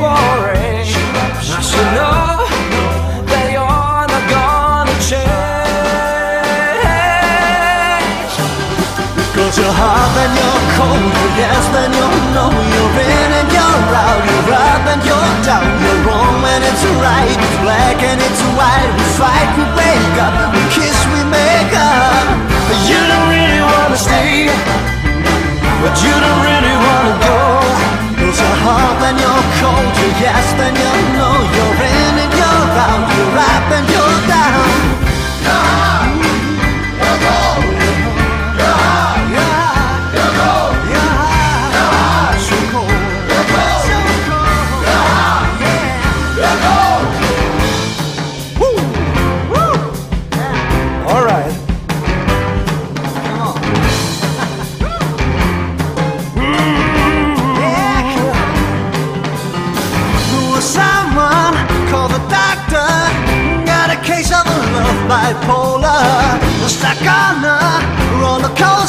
boring. 0.00 0.88
I 0.88 1.60
should 1.60 1.90
know 1.92 2.48
that 3.28 3.46
you're 3.52 4.08
not 4.08 4.24
gonna 4.32 4.96
change. 5.04 5.28
You're 9.52 9.68
hot, 9.68 10.08
then 10.16 10.32
you're 10.32 10.64
cold, 10.80 10.96
you're 10.96 11.36
yes, 11.36 11.60
then 11.76 11.92
you're 11.92 12.20
no. 12.32 12.48
You're 12.48 12.96
in 12.96 13.30
and 13.36 13.52
you're 13.52 13.84
out, 14.00 14.24
you're 14.24 14.56
up 14.56 14.84
and 14.96 15.04
you're 15.04 15.32
down. 15.44 15.68
You're 15.84 16.08
wrong 16.08 16.40
and 16.40 16.64
it's 16.64 16.88
right, 17.04 17.36
it's 17.36 17.58
black 17.60 18.00
and 18.00 18.16
it's 18.16 18.40
white. 18.56 18.96
We 18.96 19.04
fight, 19.20 19.48
we 19.60 19.68
wake 19.76 20.16
up, 20.24 20.56
we 20.56 20.64
kiss, 20.72 20.96
we 21.12 21.20
make 21.28 21.76
up. 21.76 22.48
You 22.88 22.96
don't 22.96 23.28
really 23.28 23.60
wanna 23.60 24.00
stay, 24.00 24.48
but 25.82 25.94
you 26.02 26.10
don't 26.10 26.42
really 26.42 26.76
wanna 26.86 27.14
go. 27.22 27.38
You're 28.18 28.58
hot, 28.66 28.94
then 29.00 29.16
you're 29.22 29.44
cold, 29.58 29.88
you're 29.98 30.16
yes, 30.20 30.46
then 30.58 30.74
you're 30.82 31.04
no. 31.16 31.28
You're 31.54 31.78
in 31.96 32.14
and 32.24 32.32
you're 32.40 32.66
out, 32.86 33.02
you're 33.14 33.38
up 33.38 33.66
and 33.76 33.86
you're 33.88 34.17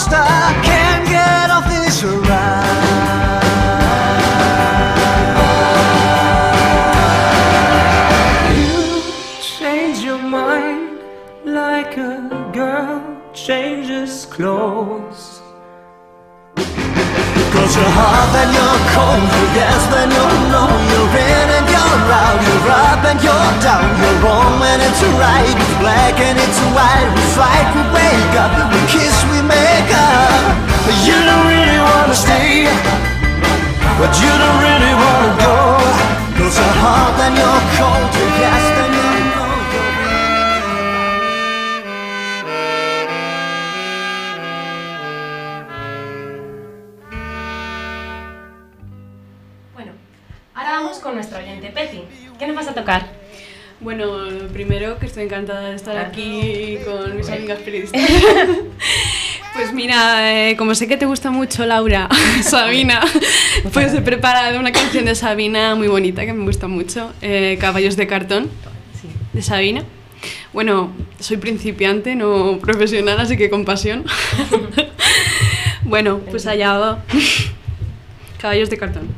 coaster. 0.10 0.62
Can't 0.64 1.06
get 1.08 1.50
off 1.52 1.66
this 1.70 2.04
ride. 2.04 2.66
You 8.58 9.02
change 9.42 10.04
your 10.04 10.18
mind 10.18 11.00
like 11.46 11.98
a 11.98 12.52
girl 12.54 13.02
changes 13.34 14.26
clothes. 14.26 15.42
Cause 17.54 17.76
you're 17.76 17.94
hot, 18.00 18.30
then 18.34 18.50
you're 18.56 18.82
cold, 18.94 19.30
you're 19.36 19.52
yes, 19.58 19.84
you're. 19.94 20.30
You're 20.90 21.18
in 21.18 21.50
and 21.58 21.68
you're 21.70 22.14
out, 22.14 22.40
you're 22.46 22.70
up 22.70 23.02
and 23.10 23.20
you're 23.26 23.52
down. 23.62 23.86
You're 24.02 24.20
wrong 24.24 24.62
and 24.62 24.82
it's 24.82 25.02
right, 25.18 25.56
it's 25.56 25.76
black 25.82 26.16
and 26.20 26.38
it's 26.38 26.60
white. 26.76 27.10
We 27.16 27.24
fight, 27.38 27.68
we 27.76 27.82
wake 27.94 28.36
up, 28.38 28.52
we 28.74 28.80
kiss, 28.90 29.18
we 29.32 29.42
make 29.42 29.69
You 30.90 31.14
don't 31.14 31.46
really 31.46 31.78
wanna 31.78 32.16
stay, 32.16 32.66
but 34.00 34.12
you 34.20 34.32
don't 34.42 34.58
really 34.58 34.94
wanna 34.98 35.38
go. 35.38 35.78
Cause 36.34 36.58
you're 36.58 36.76
hot, 36.82 37.14
then 37.16 37.38
you're 37.38 37.62
cold, 37.78 38.10
you're 38.18 38.34
yes, 38.42 38.64
you're 38.74 38.90
no. 38.90 39.06
You're 39.70 39.94
Bueno, 49.76 49.92
ahora 50.56 50.72
vamos 50.72 50.98
con 50.98 51.14
nuestro 51.14 51.38
oyente 51.38 51.70
Peti. 51.70 52.02
¿Qué 52.40 52.48
nos 52.48 52.56
vas 52.56 52.68
a 52.68 52.74
tocar? 52.74 53.06
Bueno, 53.82 54.28
primero 54.52 55.00
que 55.00 55.06
estoy 55.06 55.24
encantada 55.24 55.70
de 55.70 55.76
estar 55.76 55.98
aquí 55.98 56.80
con 56.84 57.16
mis 57.16 57.30
amigas 57.30 57.60
periodistas. 57.66 58.02
Pues 59.60 59.74
mira, 59.74 60.50
eh, 60.50 60.56
como 60.56 60.74
sé 60.74 60.88
que 60.88 60.96
te 60.96 61.06
gusta 61.06 61.32
mucho 61.32 61.66
Laura, 61.66 62.08
Sabina, 62.44 63.02
pues 63.74 63.94
he 63.94 64.00
preparado 64.00 64.58
una 64.58 64.72
canción 64.72 65.04
de 65.04 65.16
Sabina 65.16 65.76
muy 65.76 65.90
bonita 65.90 66.26
que 66.26 66.32
me 66.32 66.46
gusta 66.46 66.70
mucho, 66.70 67.12
eh, 67.22 67.58
Caballos 67.60 67.98
de 67.98 68.08
cartón, 68.08 68.50
de 69.34 69.42
Sabina. 69.42 69.84
Bueno, 70.54 70.94
soy 71.20 71.36
principiante, 71.36 72.16
no 72.16 72.58
profesional, 72.62 73.20
así 73.20 73.36
que 73.36 73.50
con 73.50 73.66
pasión. 73.66 74.06
Bueno, 75.84 76.20
pues 76.30 76.46
allá 76.46 76.78
va. 76.78 77.04
Caballos 78.40 78.70
de 78.70 78.78
cartón. 78.78 79.10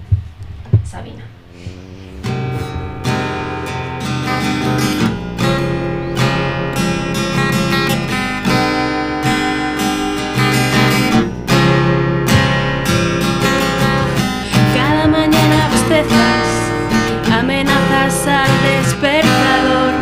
Al 18.28 18.50
despertador 18.64 19.94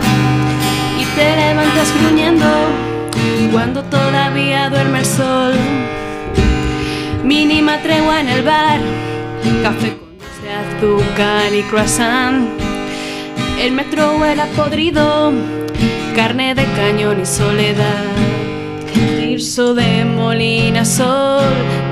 y 1.00 1.06
te 1.16 1.36
levantas 1.36 1.94
gruñendo 2.00 2.46
cuando 3.52 3.84
todavía 3.84 4.70
duerme 4.70 5.00
el 5.00 5.06
sol. 5.06 5.54
Mínima 7.24 7.78
tregua 7.82 8.20
en 8.20 8.30
el 8.30 8.44
bar, 8.44 8.80
café 9.64 9.98
con 9.98 10.18
dulce 10.18 10.50
azúcar 10.64 11.54
y 11.54 11.64
croissant. 11.64 12.48
El 13.60 13.72
metro 13.72 14.18
huele 14.18 14.44
podrido, 14.56 15.32
carne 16.16 16.56
de 16.56 16.66
cañón 16.76 17.22
y 17.22 17.26
soledad. 17.26 18.06
Tirso 19.20 19.74
de 19.74 20.04
Molina 20.06 20.84
Sol, 20.84 21.44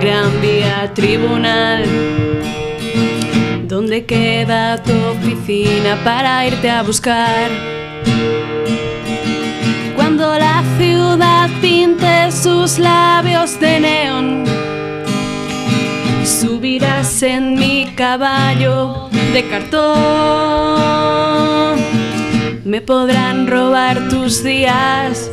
Gran 0.01 0.41
Vía 0.41 0.91
Tribunal. 0.93 1.85
¿Dónde 3.87 4.05
queda 4.05 4.83
tu 4.83 4.91
oficina 4.91 5.97
para 6.03 6.45
irte 6.45 6.69
a 6.69 6.83
buscar? 6.83 7.49
Cuando 9.95 10.37
la 10.37 10.61
ciudad 10.77 11.49
pinte 11.61 12.29
sus 12.29 12.79
labios 12.79 13.57
de 13.61 13.79
neón, 13.79 14.43
subirás 16.25 17.23
en 17.23 17.55
mi 17.55 17.85
caballo 17.95 19.07
de 19.31 19.47
cartón. 19.47 19.95
Me 22.65 22.81
podrán 22.81 23.47
robar 23.47 24.09
tus 24.09 24.43
días, 24.43 25.31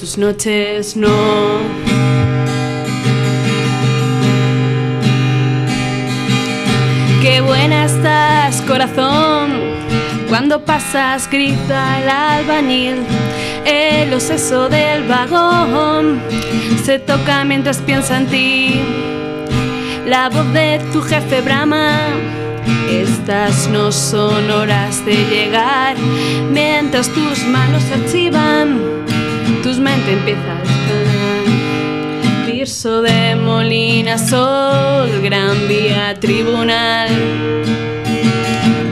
tus 0.00 0.16
noches 0.16 0.96
no. 0.96 2.31
Qué 7.22 7.40
buena 7.40 7.84
estás, 7.84 8.60
corazón. 8.62 9.52
Cuando 10.28 10.64
pasas, 10.64 11.30
grita 11.30 12.02
el 12.02 12.08
albañil. 12.08 12.96
El 13.64 14.12
oseso 14.12 14.68
del 14.68 15.04
vagón 15.06 16.20
se 16.84 16.98
toca 16.98 17.44
mientras 17.44 17.78
piensa 17.78 18.16
en 18.16 18.26
ti. 18.26 18.80
La 20.04 20.30
voz 20.30 20.52
de 20.52 20.80
tu 20.92 21.00
jefe 21.00 21.42
brama. 21.42 21.96
Estas 22.90 23.68
no 23.68 23.92
son 23.92 24.50
horas 24.50 25.06
de 25.06 25.14
llegar. 25.14 25.94
Mientras 26.50 27.08
tus 27.08 27.44
manos 27.44 27.84
se 27.84 27.94
archivan, 27.94 28.80
tus 29.62 29.78
mente 29.78 30.10
empieza 30.10 30.54
a. 30.54 31.11
De 32.62 33.34
Molina 33.34 34.16
Sol, 34.16 35.20
Gran 35.20 35.66
Vía 35.66 36.14
Tribunal. 36.20 37.08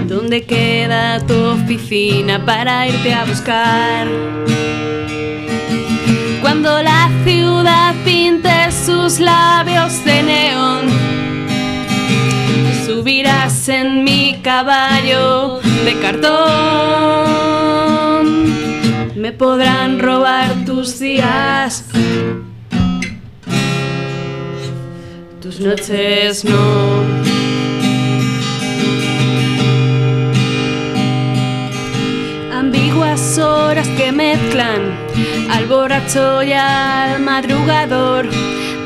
¿Dónde 0.09 0.45
queda 0.45 1.25
tu 1.25 1.35
oficina 1.35 2.45
para 2.45 2.89
irte 2.89 3.15
a 3.15 3.25
buscar? 3.25 4.09
Cuando 6.41 6.83
la 6.83 7.09
ciudad 7.25 7.95
pinte 8.05 8.73
sus 8.73 9.21
labios 9.21 10.05
de 10.05 10.23
neón, 10.25 10.89
subirás 12.85 13.69
en 13.69 14.03
mi 14.03 14.41
caballo 14.43 15.61
de 15.85 15.95
cartón. 16.01 16.41
Me 19.15 19.31
podrán 19.31 20.01
robar 20.01 20.65
tus 20.67 20.99
días, 20.99 21.85
tus 25.51 25.61
noches 25.61 26.45
no. 26.45 27.05
Ambiguas 32.53 33.39
horas 33.39 33.89
que 33.97 34.13
mezclan 34.13 34.97
al 35.51 35.67
borracho 35.67 36.43
y 36.45 36.53
al 36.53 37.21
madrugador. 37.21 38.29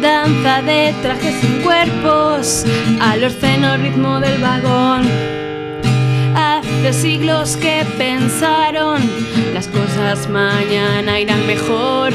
Danza 0.01 0.63
de 0.63 0.95
trajes 1.03 1.35
sin 1.41 1.61
cuerpos, 1.63 2.65
al 3.01 3.25
orceno 3.25 3.77
ritmo 3.77 4.21
del 4.21 4.41
vagón. 4.41 5.03
Hace 6.35 6.93
siglos 6.93 7.57
que 7.59 7.85
pensaron 7.99 9.03
las 9.53 9.69
cosas 9.69 10.29
mañana 10.31 11.21
irán 11.21 11.47
mejor. 11.47 12.13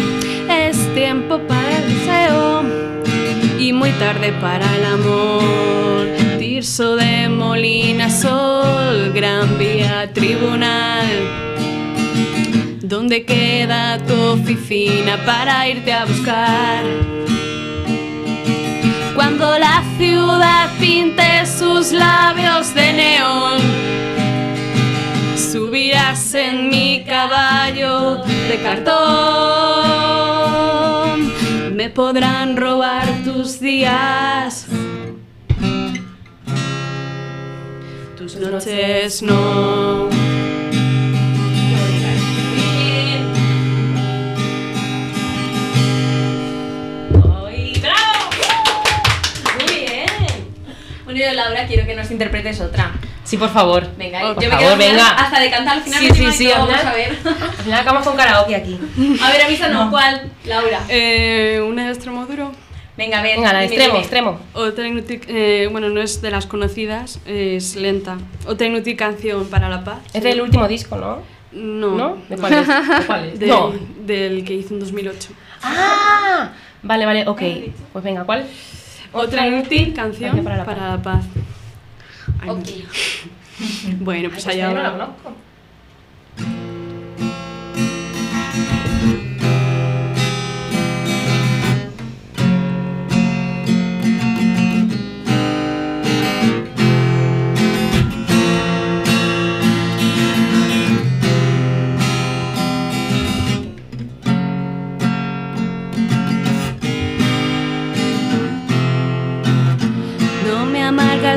Es 0.50 0.78
tiempo 0.96 1.38
para 1.48 1.78
el 1.78 1.94
deseo 1.94 2.49
muy 3.80 3.92
tarde 3.92 4.34
para 4.42 4.66
el 4.76 4.86
amor. 4.86 6.06
Tirso 6.38 6.98
de 6.98 7.30
Molina 7.30 8.10
Sol, 8.10 9.14
Gran 9.14 9.58
Vía 9.58 10.12
Tribunal. 10.14 11.08
¿Dónde 12.82 13.24
queda 13.24 13.98
tu 14.00 14.14
oficina 14.38 15.16
para 15.26 15.70
irte 15.70 15.94
a 15.94 16.04
buscar? 16.04 16.84
Cuando 19.16 19.58
la 19.58 19.82
ciudad 19.98 20.70
pinte 20.78 21.46
sus 21.46 21.94
labios 21.94 22.74
de 22.74 22.94
neón, 22.94 23.62
subirás 25.38 26.34
en 26.34 26.68
mi 26.68 27.06
caballo 27.06 28.18
de 28.50 28.60
cartón. 28.62 30.19
Me 31.80 31.90
podrán 31.90 32.58
robar 32.58 33.06
tus 33.24 33.62
días, 33.62 34.66
tus 38.18 38.36
noches 38.36 39.22
no. 39.22 40.10
Laura, 51.34 51.66
quiero 51.66 51.86
que 51.86 51.96
nos 51.96 52.12
interpretes 52.12 52.60
otra. 52.60 52.92
Sí, 53.30 53.38
por 53.38 53.50
favor. 53.50 53.88
Venga, 53.96 54.34
por 54.34 54.44
yo 54.44 54.50
me 54.50 54.56
favor, 54.58 54.60
quedo 54.60 54.78
venga. 54.78 55.08
hasta 55.10 55.40
de 55.40 55.52
cantar 55.52 55.78
al 55.78 55.84
final. 55.84 56.00
Sí, 56.02 56.08
me 56.08 56.14
sí, 56.32 56.32
sí, 56.32 56.48
vamos 56.52 56.68
final- 56.70 56.88
a 56.88 56.94
ver. 56.94 57.18
Al 57.26 57.64
final 57.64 57.80
acabamos 57.82 58.08
con 58.08 58.18
karaoke 58.18 58.56
aquí. 58.56 58.80
A 59.22 59.30
ver, 59.32 59.42
avísanos 59.44 59.90
cuál, 59.92 60.32
Laura. 60.46 60.80
Eh, 60.90 61.64
una 61.64 61.86
de 61.86 61.92
Extremoduro. 61.92 62.52
Venga, 62.98 63.20
a 63.20 63.22
ver. 63.22 63.36
Venga, 63.38 63.54
la 63.54 63.60
de 63.60 63.66
extremo, 63.66 63.88
dime. 63.94 64.00
extremo. 64.00 64.40
Otra 64.54 64.88
inútil, 64.88 65.22
eh, 65.28 65.68
bueno, 65.72 65.90
no 65.90 66.02
es 66.02 66.24
de 66.24 66.32
las 66.32 66.48
conocidas, 66.48 67.20
es 67.28 67.76
lenta. 67.76 68.18
Otra 68.48 68.66
inútil 68.66 68.98
canción 68.98 69.46
para 69.48 69.70
la 69.70 69.84
paz. 69.84 70.00
Es 70.12 70.24
del 70.24 70.42
último 70.42 70.68
disco, 70.68 70.96
¿no? 70.98 71.20
No. 71.52 71.96
¿No? 71.96 72.18
¿De 72.30 72.36
cuál 72.36 72.54
es? 72.54 72.68
¿De 72.68 73.06
cuál 73.06 73.26
es? 73.26 73.40
Del, 73.40 73.50
No. 73.50 73.74
del 74.08 74.44
que 74.44 74.54
hizo 74.56 74.74
en 74.74 74.80
2008. 74.80 75.30
¡Ah! 75.62 76.50
Vale, 76.82 77.06
vale, 77.06 77.28
ok. 77.28 77.42
Pues 77.94 78.04
venga, 78.04 78.24
¿cuál? 78.24 78.48
Otra 79.14 79.46
inútil 79.48 79.94
canción 79.94 80.32
Canción 80.32 80.44
para 80.66 80.88
la 80.96 81.02
paz. 81.02 81.26
Ay. 82.42 82.88
Bueno, 84.00 84.30
pues 84.30 84.48
Ay, 84.48 84.62
allá 84.62 84.74
no 84.74 84.82
la 84.84 84.92
conozco. 84.92 85.34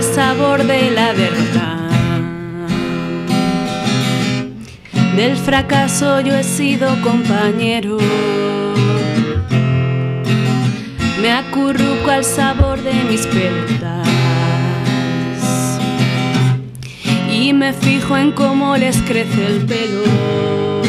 Sabor 0.03 0.65
de 0.65 0.91
la 0.91 1.12
derrota. 1.15 1.79
Del 5.17 5.37
fracaso 5.37 6.21
yo 6.21 6.35
he 6.35 6.43
sido 6.43 7.01
compañero. 7.03 7.99
Me 11.21 11.31
acurruco 11.31 12.11
al 12.11 12.25
sabor 12.25 12.83
de 12.83 12.95
mis 13.05 13.27
pelotas. 13.27 14.09
Y 17.31 17.53
me 17.53 17.73
fijo 17.73 18.17
en 18.17 18.33
cómo 18.33 18.77
les 18.77 18.97
crece 19.03 19.47
el 19.47 19.67
pelo. 19.67 20.83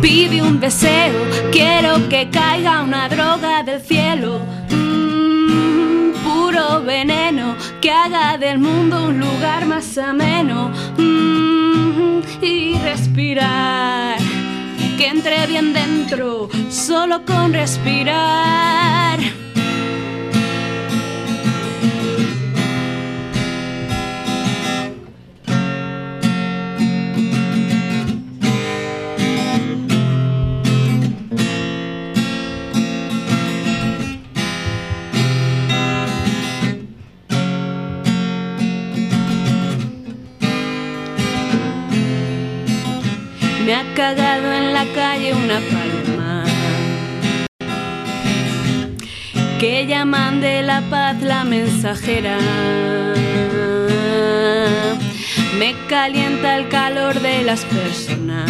Pide 0.00 0.42
un 0.42 0.60
deseo, 0.60 1.14
quiero 1.52 2.08
que 2.08 2.30
caiga 2.30 2.82
una 2.82 3.08
droga 3.08 3.62
del 3.62 3.80
cielo. 3.80 4.55
Veneno 6.56 7.54
que 7.82 7.90
haga 7.90 8.38
del 8.38 8.58
mundo 8.58 9.08
un 9.08 9.20
lugar 9.20 9.66
más 9.66 9.98
ameno. 9.98 10.70
Mm, 10.96 12.20
y 12.40 12.78
respirar, 12.78 14.18
que 14.96 15.06
entre 15.06 15.46
bien 15.46 15.74
dentro, 15.74 16.48
solo 16.70 17.24
con 17.26 17.52
respirar. 17.52 19.15
Cagado 44.06 44.52
en 44.52 44.72
la 44.72 44.84
calle 44.94 45.34
una 45.34 45.58
paloma 45.72 46.44
que 49.58 49.84
llaman 49.88 50.40
de 50.40 50.62
la 50.62 50.80
paz 50.82 51.20
la 51.22 51.42
mensajera. 51.42 52.38
Me 55.58 55.74
calienta 55.88 56.56
el 56.56 56.68
calor 56.68 57.14
de 57.20 57.42
las 57.42 57.64
personas 57.64 58.48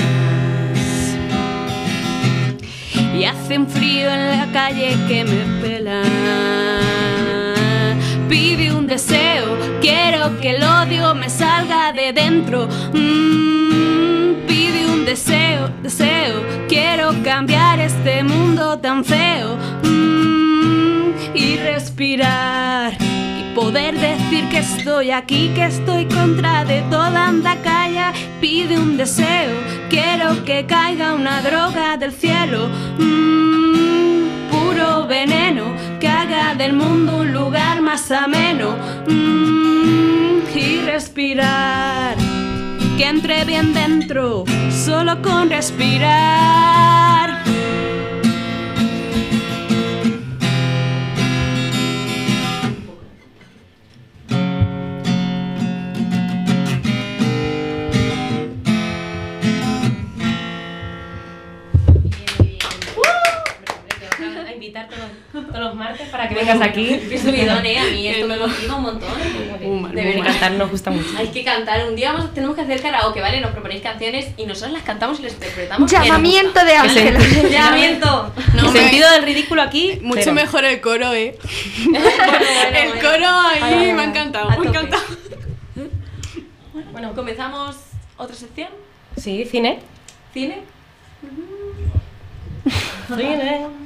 y 3.19 3.25
hace 3.25 3.57
un 3.57 3.67
frío 3.67 4.11
en 4.11 4.25
la 4.37 4.47
calle 4.53 4.89
que 5.09 5.25
me 5.25 5.43
pela. 5.63 6.03
Pide 8.29 8.75
un 8.75 8.87
deseo, 8.87 9.47
quiero 9.81 10.39
que 10.39 10.51
el 10.51 10.63
odio 10.63 11.15
me 11.15 11.31
salga 11.31 11.95
de 11.95 12.13
dentro. 12.13 12.69
Mm, 12.93 13.47
deseo, 15.83 16.43
quiero 16.69 17.13
cambiar 17.23 17.81
este 17.81 18.23
mundo 18.23 18.79
tan 18.79 19.05
feo. 19.05 19.57
Mm, 19.83 21.13
y 21.35 21.57
respirar 21.57 22.93
y 23.01 23.55
poder 23.55 23.99
decir 23.99 24.49
que 24.49 24.59
estoy 24.59 25.11
aquí, 25.11 25.51
que 25.55 25.67
estoy 25.67 26.07
contra 26.07 26.65
de 26.65 26.83
toda 26.91 27.29
andacaya. 27.29 28.13
Pide 28.41 28.79
un 28.79 28.97
deseo, 28.97 29.55
quiero 29.91 30.45
que 30.45 30.67
caiga 30.67 31.15
una 31.15 31.43
droga 31.43 31.97
del 31.97 32.13
cielo. 32.13 32.69
Mm, 32.99 34.49
puro 34.51 35.07
veneno 35.07 35.65
que 36.01 36.09
haga 36.09 36.55
del 36.55 36.73
mundo 36.73 37.19
un 37.19 37.33
lugar 37.33 37.81
más 37.81 38.11
ameno. 38.11 38.77
Mm, 39.09 40.57
y 40.57 40.81
respirar 40.87 42.26
que 42.97 43.05
entre 43.05 43.45
bien 43.45 43.75
dentro, 43.75 44.45
solo 44.71 45.21
con 45.21 45.51
respirar. 45.51 47.36
Todos. 65.43 65.61
los 65.61 65.75
martes 65.75 66.09
para 66.09 66.29
que 66.29 66.35
vengas 66.35 66.61
aquí. 66.61 66.87
Qué 67.09 67.19
subidón, 67.19 67.65
¿eh? 67.67 67.79
A 67.79 67.85
mí 67.85 68.09
esto 68.09 68.27
me 68.27 68.37
motiva 68.37 68.77
un 68.77 68.83
montón. 68.83 69.09
De 69.59 70.03
De 70.03 70.09
verdad. 70.09 70.25
cantar 70.27 70.53
nos 70.53 70.71
gusta 70.71 70.91
mucho. 70.91 71.09
Hay 71.19 71.29
que 71.29 71.45
cantar. 71.45 71.87
Un 71.89 71.97
día 71.97 72.13
vamos, 72.13 72.33
tenemos 72.35 72.57
que 72.57 72.63
hacer 72.63 72.81
karaoke, 72.81 73.21
¿vale? 73.21 73.41
Nos 73.41 73.51
proponéis 73.53 73.83
canciones 73.83 74.29
y 74.37 74.47
nosotros 74.47 74.73
las 74.73 74.83
cantamos 74.83 75.21
y 75.21 75.25
las 75.25 75.33
interpretamos. 75.35 75.91
Llamamiento 75.91 76.65
de 76.65 76.75
Ángela. 76.77 77.19
Llamamiento. 77.51 78.33
No, 78.55 78.63
el 78.67 78.73
sentido 78.73 79.11
del 79.11 79.23
ridículo 79.25 79.63
aquí. 79.63 79.99
Mucho 80.03 80.21
cero. 80.25 80.35
mejor 80.35 80.65
el 80.65 80.81
coro, 80.81 81.13
¿eh? 81.13 81.39
Bueno, 81.87 82.01
bueno, 82.01 82.79
el 82.79 82.93
coro 83.01 83.29
ahí 83.29 83.93
me 83.93 84.03
ha 84.03 84.05
encantado, 84.05 84.51
me 84.51 84.67
ha 84.67 84.71
encantado. 84.71 85.03
Bueno, 86.93 87.13
comenzamos 87.15 87.77
otra 88.17 88.35
sección. 88.35 88.69
Sí, 89.17 89.45
cine. 89.45 89.81
Cine. 90.33 90.63
Cine. 93.17 93.86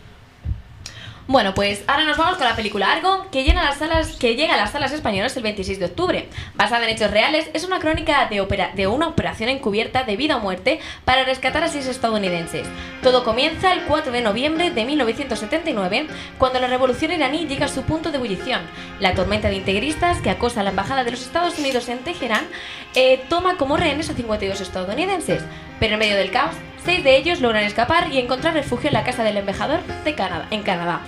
Bueno, 1.31 1.53
pues 1.53 1.85
ahora 1.87 2.03
nos 2.03 2.17
vamos 2.17 2.35
con 2.35 2.45
la 2.45 2.57
película 2.57 2.91
Argo, 2.91 3.27
que, 3.31 3.45
llena 3.45 3.63
las 3.63 3.77
salas, 3.77 4.17
que 4.17 4.35
llega 4.35 4.55
a 4.55 4.57
las 4.57 4.71
salas 4.71 4.91
españolas 4.91 5.37
el 5.37 5.43
26 5.43 5.79
de 5.79 5.85
octubre. 5.85 6.27
Basada 6.55 6.83
en 6.83 6.89
hechos 6.89 7.09
reales, 7.09 7.49
es 7.53 7.63
una 7.63 7.79
crónica 7.79 8.27
de, 8.27 8.87
una 8.87 9.07
operación 9.07 9.47
encubierta 9.47 10.03
de 10.03 10.17
vida 10.17 10.35
o 10.35 10.39
muerte 10.41 10.81
para 11.05 11.23
rescatar 11.23 11.63
a 11.63 11.69
seis 11.69 11.87
estadounidenses. 11.87 12.67
Todo 13.01 13.23
comienza 13.23 13.71
el 13.71 13.83
4 13.83 14.11
de 14.11 14.19
noviembre 14.19 14.71
de 14.71 14.83
1979, 14.83 16.07
cuando 16.37 16.59
la 16.59 16.67
revolución 16.67 17.13
iraní 17.13 17.47
llega 17.47 17.67
a 17.67 17.69
su 17.69 17.83
punto 17.83 18.11
de 18.11 18.17
ebullición. 18.17 18.59
La 18.99 19.15
tormenta 19.15 19.47
de 19.47 19.55
integristas 19.55 20.19
que 20.19 20.31
acosa 20.31 20.59
a 20.59 20.63
la 20.63 20.71
embajada 20.71 21.05
de 21.05 21.11
los 21.11 21.21
Estados 21.21 21.57
Unidos 21.57 21.87
en 21.87 21.99
Teherán 21.99 22.45
eh, 22.93 23.23
toma 23.29 23.55
como 23.55 23.77
rehenes 23.77 24.09
a 24.09 24.15
52 24.15 24.59
estadounidenses. 24.59 25.41
Pero 25.79 25.93
en 25.93 25.99
medio 25.99 26.17
del 26.17 26.29
caos, 26.29 26.55
seis 26.83 27.03
de 27.03 27.17
ellos 27.17 27.41
logran 27.41 27.63
escapar 27.63 28.11
y 28.11 28.19
encontrar 28.19 28.53
refugio 28.53 28.87
en 28.87 28.93
la 28.93 29.03
casa 29.03 29.23
del 29.23 29.37
embajador 29.37 29.79
de 30.03 30.15
Canadá, 30.15 30.47
en 30.51 30.63
Canadá. 30.63 31.01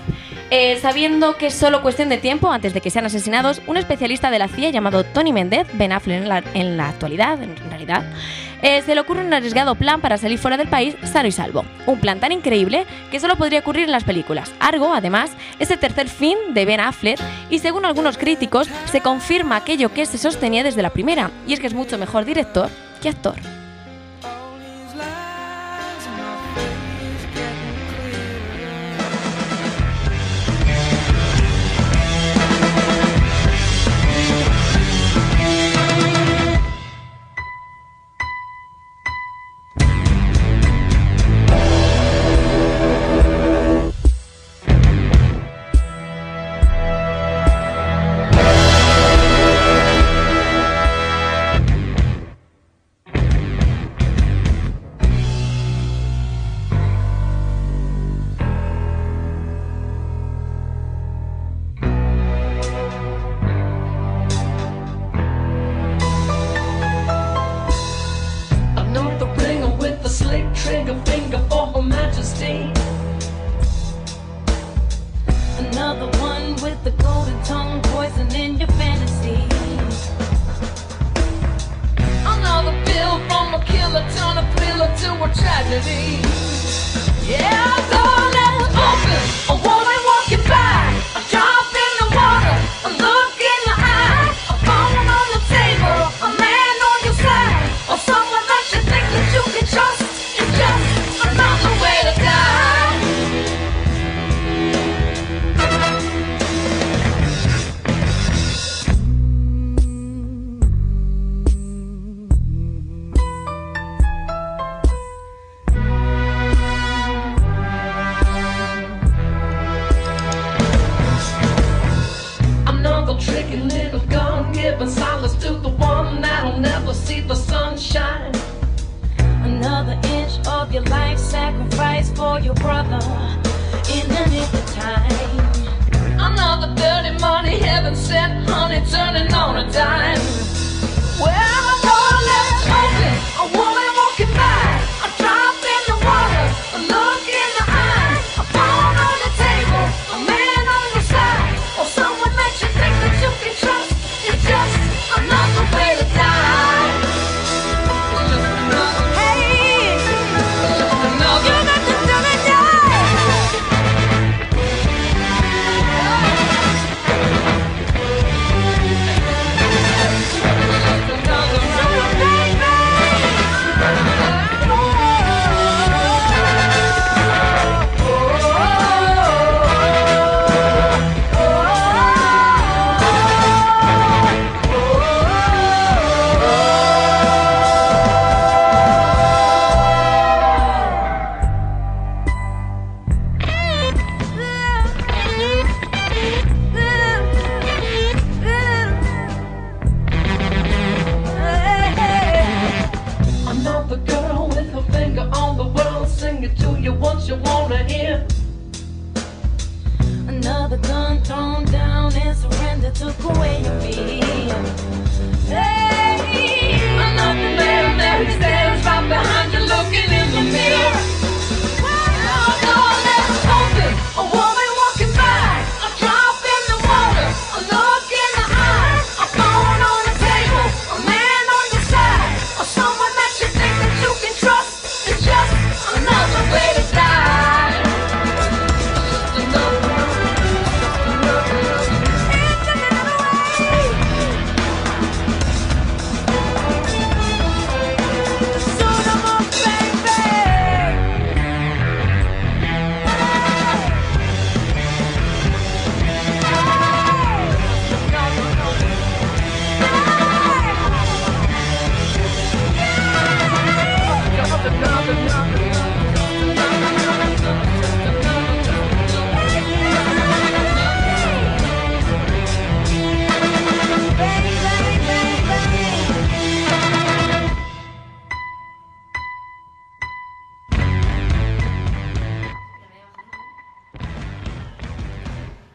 Eh, 0.56 0.78
sabiendo 0.80 1.36
que 1.38 1.48
es 1.48 1.54
solo 1.56 1.82
cuestión 1.82 2.10
de 2.10 2.18
tiempo 2.18 2.52
antes 2.52 2.76
de 2.76 2.82
que 2.82 2.92
sean 2.92 3.06
asesinados, 3.06 3.62
un 3.66 3.78
especialista 3.78 4.30
de 4.30 4.38
la 4.38 4.48
CIA 4.48 4.70
llamado 4.70 5.04
Tony 5.04 5.34
Méndez, 5.34 5.68
Ben 5.74 5.92
Affleck 5.92 6.22
en 6.22 6.30
la, 6.30 6.44
en 6.54 6.78
la 6.78 6.90
actualidad, 6.90 7.42
en 7.42 7.56
realidad, 7.70 8.04
eh, 8.62 8.84
se 8.86 8.94
le 8.94 9.02
ocurre 9.02 9.26
un 9.26 9.34
arriesgado 9.34 9.74
plan 9.74 10.00
para 10.00 10.18
salir 10.18 10.38
fuera 10.38 10.58
del 10.58 10.68
país 10.68 10.96
sano 11.04 11.28
y 11.28 11.32
salvo. 11.32 11.66
Un 11.88 12.00
plan 12.00 12.20
tan 12.20 12.32
increíble 12.32 12.86
que 13.10 13.20
solo 13.20 13.36
podría 13.36 13.60
ocurrir 13.60 13.86
en 13.86 13.92
las 13.92 14.04
películas. 14.04 14.54
Argo, 14.60 14.94
además, 14.94 15.32
es 15.58 15.72
el 15.72 15.80
tercer 15.80 16.08
fin 16.08 16.38
de 16.52 16.66
Ben 16.66 16.80
Affleck 16.80 17.20
y 17.50 17.58
según 17.58 17.86
algunos 17.86 18.20
críticos 18.20 18.70
se 18.92 19.02
confirma 19.02 19.56
aquello 19.56 19.92
que 19.92 20.06
se 20.06 20.20
sostenía 20.20 20.64
desde 20.64 20.84
la 20.84 20.92
primera, 20.92 21.32
y 21.48 21.54
es 21.54 21.60
que 21.60 21.68
es 21.68 21.74
mucho 21.74 21.98
mejor 21.98 22.26
director 22.26 22.70
que 23.02 23.10
actor. 23.10 23.36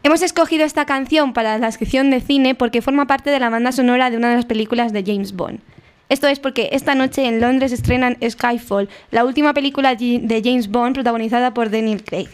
Hemos 0.09 0.23
escogido 0.23 0.65
esta 0.65 0.87
canción 0.87 1.35
para 1.35 1.59
la 1.59 1.71
sección 1.71 2.09
de 2.11 2.23
cine 2.23 2.55
porque 2.55 2.81
forma 2.81 3.07
parte 3.07 3.29
de 3.29 3.39
la 3.39 3.51
banda 3.51 3.73
sonora 3.73 4.09
de 4.09 4.17
una 4.17 4.31
de 4.31 4.37
las 4.37 4.47
películas 4.47 4.95
de 4.95 5.05
James 5.05 5.37
Bond. 5.37 5.61
Esto 6.09 6.29
es 6.29 6.41
porque 6.41 6.71
esta 6.73 6.95
noche 6.95 7.27
en 7.27 7.43
Londres 7.43 7.73
estrenan 7.73 8.17
Skyfall, 8.27 8.89
la 9.11 9.27
última 9.27 9.53
película 9.53 9.95
de 9.95 10.21
de 10.23 10.41
James 10.43 10.69
Bond 10.71 10.95
protagonizada 10.95 11.53
por 11.53 11.69
Daniel 11.69 12.03
Craig. 12.03 12.31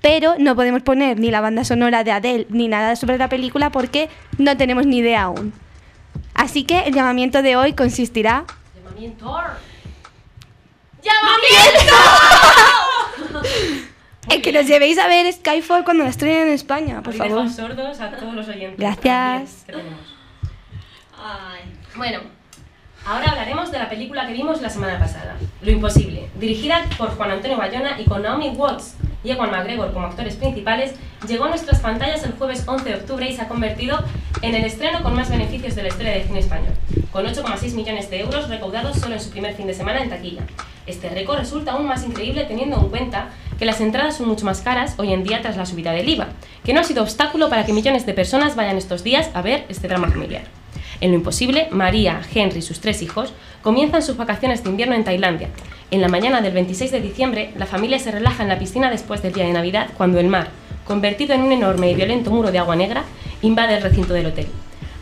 Pero 0.00 0.36
no 0.38 0.56
podemos 0.56 0.80
poner 0.80 1.20
ni 1.20 1.30
la 1.30 1.42
banda 1.42 1.62
sonora 1.62 2.04
de 2.04 2.12
Adele 2.12 2.46
ni 2.48 2.68
nada 2.68 2.96
sobre 2.96 3.18
la 3.18 3.28
película 3.28 3.68
porque 3.68 4.08
no 4.38 4.56
tenemos 4.56 4.86
ni 4.86 5.00
idea 5.00 5.24
aún. 5.24 5.52
Así 6.32 6.64
que 6.64 6.84
el 6.84 6.94
llamamiento 6.94 7.42
de 7.42 7.54
hoy 7.54 7.74
consistirá 7.74 8.46
Llamamiento. 11.02 11.94
en 14.28 14.42
que 14.42 14.52
nos 14.52 14.66
llevéis 14.66 14.98
a 14.98 15.06
ver 15.08 15.32
Skyfall 15.32 15.84
cuando 15.84 16.04
la 16.04 16.10
estrenen 16.10 16.48
en 16.48 16.54
España, 16.54 17.02
por 17.02 17.12
Hoy 17.14 17.18
favor. 17.18 17.48
sordos 17.50 18.00
a 18.00 18.10
todos 18.10 18.34
los 18.34 18.48
oyentes. 18.48 18.78
Gracias. 18.78 19.64
que 19.66 19.72
tenemos. 19.72 20.00
Bueno, 21.96 22.20
ahora 23.04 23.30
hablaremos 23.30 23.70
de 23.70 23.78
la 23.78 23.88
película 23.88 24.26
que 24.26 24.32
vimos 24.32 24.60
la 24.62 24.70
semana 24.70 24.98
pasada, 24.98 25.36
Lo 25.62 25.70
Imposible, 25.70 26.28
dirigida 26.36 26.84
por 26.96 27.10
Juan 27.16 27.32
Antonio 27.32 27.56
Bayona 27.56 28.00
y 28.00 28.04
con 28.04 28.22
Naomi 28.22 28.50
Watts 28.50 28.94
y 29.22 29.30
Ewan 29.30 29.50
McGregor 29.50 29.92
como 29.92 30.06
actores 30.06 30.36
principales, 30.36 30.94
llegó 31.28 31.44
a 31.44 31.48
nuestras 31.48 31.80
pantallas 31.80 32.22
el 32.24 32.32
jueves 32.32 32.64
11 32.66 32.88
de 32.88 32.94
octubre 32.94 33.28
y 33.28 33.34
se 33.34 33.42
ha 33.42 33.48
convertido 33.48 33.98
en 34.42 34.54
el 34.54 34.64
estreno 34.64 35.02
con 35.02 35.14
más 35.14 35.30
beneficios 35.30 35.74
de 35.74 35.82
la 35.82 35.88
historia 35.88 36.12
del 36.12 36.24
cine 36.24 36.38
español, 36.40 36.72
con 37.12 37.26
8,6 37.26 37.74
millones 37.74 38.10
de 38.10 38.20
euros 38.20 38.48
recaudados 38.48 38.96
solo 38.96 39.14
en 39.14 39.20
su 39.20 39.30
primer 39.30 39.54
fin 39.54 39.66
de 39.66 39.74
semana 39.74 40.00
en 40.00 40.10
taquilla. 40.10 40.42
Este 40.86 41.08
récord 41.08 41.38
resulta 41.38 41.72
aún 41.72 41.86
más 41.86 42.04
increíble 42.04 42.44
teniendo 42.44 42.76
en 42.76 42.88
cuenta 42.88 43.28
que 43.58 43.64
las 43.64 43.80
entradas 43.80 44.16
son 44.16 44.28
mucho 44.28 44.46
más 44.46 44.62
caras 44.62 44.94
hoy 44.96 45.12
en 45.12 45.22
día 45.22 45.42
tras 45.42 45.56
la 45.56 45.66
subida 45.66 45.92
del 45.92 46.08
IVA, 46.08 46.28
que 46.64 46.72
no 46.72 46.80
ha 46.80 46.84
sido 46.84 47.02
obstáculo 47.02 47.50
para 47.50 47.66
que 47.66 47.72
millones 47.72 48.06
de 48.06 48.14
personas 48.14 48.56
vayan 48.56 48.78
estos 48.78 49.04
días 49.04 49.30
a 49.34 49.42
ver 49.42 49.66
este 49.68 49.88
drama 49.88 50.08
familiar. 50.08 50.44
En 51.00 51.10
lo 51.10 51.16
imposible, 51.16 51.68
María, 51.70 52.20
Henry 52.34 52.58
y 52.58 52.62
sus 52.62 52.80
tres 52.80 53.02
hijos 53.02 53.32
comienzan 53.62 54.02
sus 54.02 54.16
vacaciones 54.16 54.62
de 54.62 54.70
invierno 54.70 54.94
en 54.94 55.04
Tailandia. 55.04 55.48
En 55.90 56.00
la 56.00 56.08
mañana 56.08 56.40
del 56.40 56.52
26 56.52 56.92
de 56.92 57.00
diciembre, 57.00 57.52
la 57.56 57.66
familia 57.66 57.98
se 57.98 58.12
relaja 58.12 58.42
en 58.42 58.48
la 58.48 58.58
piscina 58.58 58.90
después 58.90 59.22
del 59.22 59.32
día 59.32 59.44
de 59.44 59.52
Navidad 59.52 59.88
cuando 59.96 60.20
el 60.20 60.28
mar, 60.28 60.48
convertido 60.84 61.34
en 61.34 61.42
un 61.42 61.52
enorme 61.52 61.90
y 61.90 61.94
violento 61.94 62.30
muro 62.30 62.52
de 62.52 62.58
agua 62.58 62.76
negra, 62.76 63.02
invade 63.42 63.76
el 63.76 63.82
recinto 63.82 64.12
del 64.14 64.26
hotel. 64.26 64.46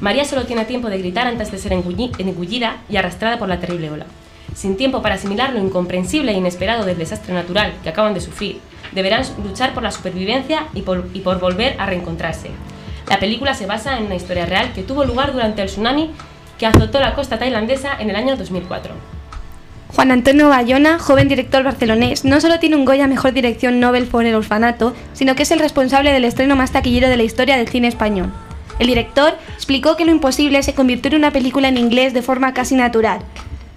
María 0.00 0.24
solo 0.24 0.44
tiene 0.44 0.64
tiempo 0.64 0.88
de 0.88 0.98
gritar 0.98 1.26
antes 1.26 1.50
de 1.50 1.58
ser 1.58 1.72
engulli- 1.72 2.12
engullida 2.18 2.78
y 2.88 2.96
arrastrada 2.96 3.38
por 3.38 3.48
la 3.48 3.60
terrible 3.60 3.90
ola. 3.90 4.06
Sin 4.54 4.76
tiempo 4.76 5.02
para 5.02 5.16
asimilar 5.16 5.52
lo 5.52 5.60
incomprensible 5.60 6.32
e 6.32 6.36
inesperado 6.38 6.84
del 6.86 6.96
desastre 6.96 7.34
natural 7.34 7.74
que 7.82 7.90
acaban 7.90 8.14
de 8.14 8.20
sufrir, 8.20 8.60
deberán 8.92 9.24
luchar 9.44 9.74
por 9.74 9.82
la 9.82 9.90
supervivencia 9.90 10.68
y 10.72 10.80
por 10.82 11.38
volver 11.40 11.74
a 11.78 11.84
reencontrarse. 11.84 12.48
La 13.10 13.18
película 13.18 13.52
se 13.54 13.66
basa 13.66 13.98
en 13.98 14.06
una 14.06 14.14
historia 14.14 14.46
real 14.46 14.72
que 14.72 14.82
tuvo 14.82 15.04
lugar 15.04 15.32
durante 15.32 15.60
el 15.60 15.68
tsunami 15.68 16.12
que 16.58 16.66
azotó 16.66 16.98
la 16.98 17.14
costa 17.14 17.38
tailandesa 17.38 17.94
en 17.98 18.08
el 18.10 18.16
año 18.16 18.36
2004. 18.36 19.17
Juan 19.94 20.10
Antonio 20.10 20.48
Bayona, 20.48 20.98
joven 20.98 21.28
director 21.28 21.64
barcelonés, 21.64 22.24
no 22.24 22.40
solo 22.40 22.58
tiene 22.58 22.76
un 22.76 22.84
Goya 22.84 23.06
Mejor 23.06 23.32
Dirección 23.32 23.80
Nobel 23.80 24.04
por 24.04 24.26
El 24.26 24.34
Orfanato, 24.34 24.94
sino 25.14 25.34
que 25.34 25.44
es 25.44 25.50
el 25.50 25.58
responsable 25.58 26.12
del 26.12 26.24
estreno 26.24 26.56
más 26.56 26.72
taquillero 26.72 27.08
de 27.08 27.16
la 27.16 27.22
historia 27.22 27.56
del 27.56 27.68
cine 27.68 27.88
español. 27.88 28.30
El 28.78 28.86
director 28.86 29.36
explicó 29.54 29.96
que 29.96 30.04
Lo 30.04 30.12
Imposible 30.12 30.62
se 30.62 30.74
convirtió 30.74 31.10
en 31.10 31.16
una 31.16 31.32
película 31.32 31.68
en 31.68 31.78
inglés 31.78 32.14
de 32.14 32.22
forma 32.22 32.54
casi 32.54 32.74
natural. 32.74 33.20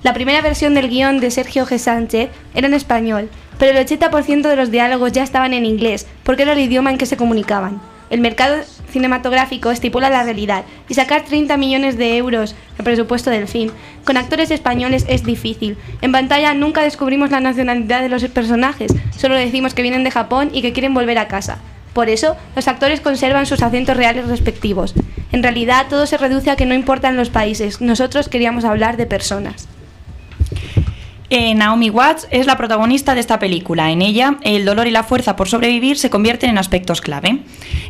La 0.03 0.13
primera 0.13 0.41
versión 0.41 0.73
del 0.73 0.89
guion 0.89 1.19
de 1.19 1.31
Sergio 1.31 1.65
G. 1.65 1.77
Sánchez 1.77 2.29
era 2.53 2.67
en 2.67 2.73
español, 2.73 3.29
pero 3.57 3.77
el 3.77 3.85
80% 3.85 4.41
de 4.41 4.55
los 4.55 4.69
diálogos 4.69 5.11
ya 5.11 5.23
estaban 5.23 5.53
en 5.53 5.65
inglés, 5.65 6.07
porque 6.23 6.43
era 6.43 6.53
el 6.53 6.59
idioma 6.59 6.91
en 6.91 6.97
que 6.97 7.05
se 7.05 7.17
comunicaban. 7.17 7.81
El 8.09 8.19
mercado 8.19 8.57
cinematográfico 8.91 9.71
estipula 9.71 10.09
la 10.09 10.23
realidad 10.23 10.65
y 10.87 10.93
sacar 10.93 11.23
30 11.23 11.57
millones 11.57 11.97
de 11.97 12.17
euros 12.17 12.55
el 12.77 12.83
presupuesto 12.83 13.29
del 13.29 13.47
film 13.47 13.71
con 14.03 14.17
actores 14.17 14.51
españoles 14.51 15.05
es 15.07 15.23
difícil. 15.23 15.77
En 16.01 16.11
pantalla 16.11 16.53
nunca 16.53 16.83
descubrimos 16.83 17.31
la 17.31 17.39
nacionalidad 17.39 18.01
de 18.01 18.09
los 18.09 18.23
personajes, 18.25 18.93
solo 19.17 19.35
decimos 19.35 19.73
que 19.73 19.81
vienen 19.81 20.03
de 20.03 20.11
Japón 20.11 20.49
y 20.53 20.61
que 20.61 20.73
quieren 20.73 20.93
volver 20.93 21.17
a 21.17 21.27
casa. 21.27 21.59
Por 21.93 22.09
eso, 22.09 22.37
los 22.55 22.67
actores 22.67 23.01
conservan 23.01 23.45
sus 23.45 23.61
acentos 23.61 23.97
reales 23.97 24.27
respectivos. 24.27 24.93
En 25.31 25.43
realidad, 25.43 25.87
todo 25.89 26.05
se 26.05 26.17
reduce 26.17 26.49
a 26.49 26.55
que 26.55 26.65
no 26.65 26.73
importan 26.73 27.17
los 27.17 27.29
países, 27.29 27.81
nosotros 27.81 28.29
queríamos 28.29 28.63
hablar 28.63 28.97
de 28.97 29.05
personas. 29.05 29.67
Eh, 31.33 31.55
Naomi 31.55 31.89
Watts 31.89 32.27
es 32.29 32.45
la 32.45 32.57
protagonista 32.57 33.13
de 33.13 33.21
esta 33.21 33.39
película. 33.39 33.89
En 33.91 34.01
ella, 34.01 34.35
el 34.41 34.65
dolor 34.65 34.87
y 34.87 34.91
la 34.91 35.03
fuerza 35.03 35.37
por 35.37 35.47
sobrevivir 35.47 35.97
se 35.97 36.09
convierten 36.09 36.49
en 36.49 36.57
aspectos 36.57 36.99
clave. 36.99 37.39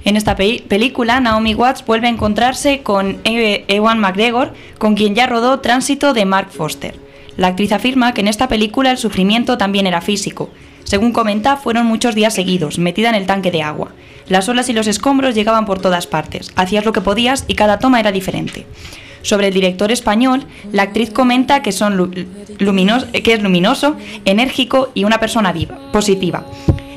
En 0.06 0.16
esta 0.16 0.36
pe- 0.36 0.64
película, 0.68 1.20
Naomi 1.20 1.56
Watts 1.56 1.84
vuelve 1.84 2.06
a 2.06 2.12
encontrarse 2.12 2.82
con 2.84 3.20
E- 3.24 3.66
Ewan 3.68 3.98
McGregor, 4.00 4.54
con 4.78 4.94
quien 4.96 5.16
ya 5.16 5.26
rodó 5.26 5.60
Tránsito 5.60 6.14
de 6.14 6.26
Mark 6.26 6.52
Foster. 6.52 6.94
La 7.36 7.48
actriz 7.48 7.72
afirma 7.72 8.14
que 8.14 8.22
en 8.22 8.28
esta 8.28 8.48
película 8.48 8.92
el 8.92 9.00
sufrimiento 9.00 9.58
también 9.58 9.88
era 9.88 10.02
físico. 10.02 10.52
Según 10.84 11.12
comenta, 11.12 11.58
fueron 11.58 11.88
muchos 11.88 12.14
días 12.14 12.36
seguidos, 12.36 12.78
metida 12.78 13.10
en 13.10 13.16
el 13.16 13.26
tanque 13.26 13.50
de 13.50 13.64
agua. 13.64 13.92
Las 14.28 14.50
olas 14.50 14.70
y 14.70 14.74
los 14.74 14.86
escombros 14.86 15.34
llegaban 15.34 15.66
por 15.66 15.82
todas 15.82 16.06
partes. 16.06 16.52
Hacías 16.56 16.86
lo 16.86 16.92
que 16.94 17.02
podías 17.02 17.46
y 17.48 17.56
cada 17.56 17.80
toma 17.80 18.00
era 18.00 18.12
diferente. 18.12 18.68
Sobre 19.22 19.48
el 19.48 19.54
director 19.54 19.92
español, 19.92 20.44
la 20.72 20.84
actriz 20.84 21.12
comenta 21.12 21.62
que, 21.62 21.70
es 21.70 21.82
luminoso, 22.60 23.96
enérgico 24.26 24.90
y 24.94 25.04
una 25.04 25.20
persona 25.20 25.52
viva, 25.52 25.78
positiva. 25.92 26.46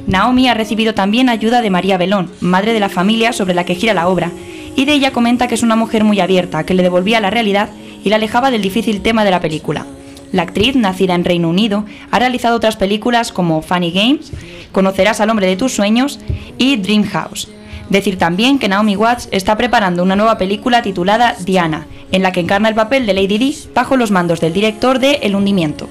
Naomi 0.06 0.48
ha 0.48 0.54
recibido 0.54 0.94
también 0.94 1.28
ayuda 1.28 1.62
de 1.62 1.70
María 1.70 1.98
Belón, 1.98 2.30
madre 2.40 2.72
de 2.72 2.80
la 2.80 2.88
familia 2.88 3.32
sobre 3.32 3.54
la 3.54 3.64
que 3.64 3.74
gira 3.74 3.94
la 3.94 4.08
obra, 4.08 4.30
y 4.76 4.84
de 4.84 4.92
ella 4.92 5.12
comenta 5.12 5.48
que 5.48 5.54
es 5.54 5.62
una 5.62 5.76
mujer 5.76 6.04
muy 6.04 6.20
abierta, 6.20 6.64
que 6.64 6.74
le 6.74 6.82
devolvía 6.82 7.20
la 7.20 7.30
realidad 7.30 7.70
y 8.02 8.10
la 8.10 8.16
alejaba 8.16 8.50
del 8.50 8.62
difícil 8.62 9.00
tema 9.02 9.24
de 9.24 9.30
la 9.30 9.40
película. 9.40 9.86
La 10.32 10.42
actriz, 10.42 10.74
nacida 10.74 11.14
en 11.14 11.24
Reino 11.24 11.48
Unido, 11.48 11.84
ha 12.10 12.18
realizado 12.18 12.56
otras 12.56 12.76
películas 12.76 13.30
como 13.30 13.62
Funny 13.62 13.92
Games, 13.92 14.32
Conocerás 14.74 15.20
al 15.20 15.30
hombre 15.30 15.46
de 15.46 15.56
tus 15.56 15.72
sueños 15.72 16.18
y 16.58 16.76
Dream 16.76 17.04
House. 17.04 17.48
Decir 17.88 18.18
también 18.18 18.58
que 18.58 18.68
Naomi 18.68 18.96
Watts 18.96 19.28
está 19.30 19.56
preparando 19.56 20.02
una 20.02 20.16
nueva 20.16 20.38
película 20.38 20.82
titulada 20.82 21.36
Diana, 21.40 21.86
en 22.12 22.22
la 22.22 22.32
que 22.32 22.40
encarna 22.40 22.68
el 22.68 22.74
papel 22.74 23.06
de 23.06 23.14
Lady 23.14 23.38
Di 23.38 23.56
bajo 23.74 23.96
los 23.96 24.10
mandos 24.10 24.40
del 24.40 24.52
director 24.52 24.98
de 24.98 25.20
El 25.22 25.36
hundimiento. 25.36 25.88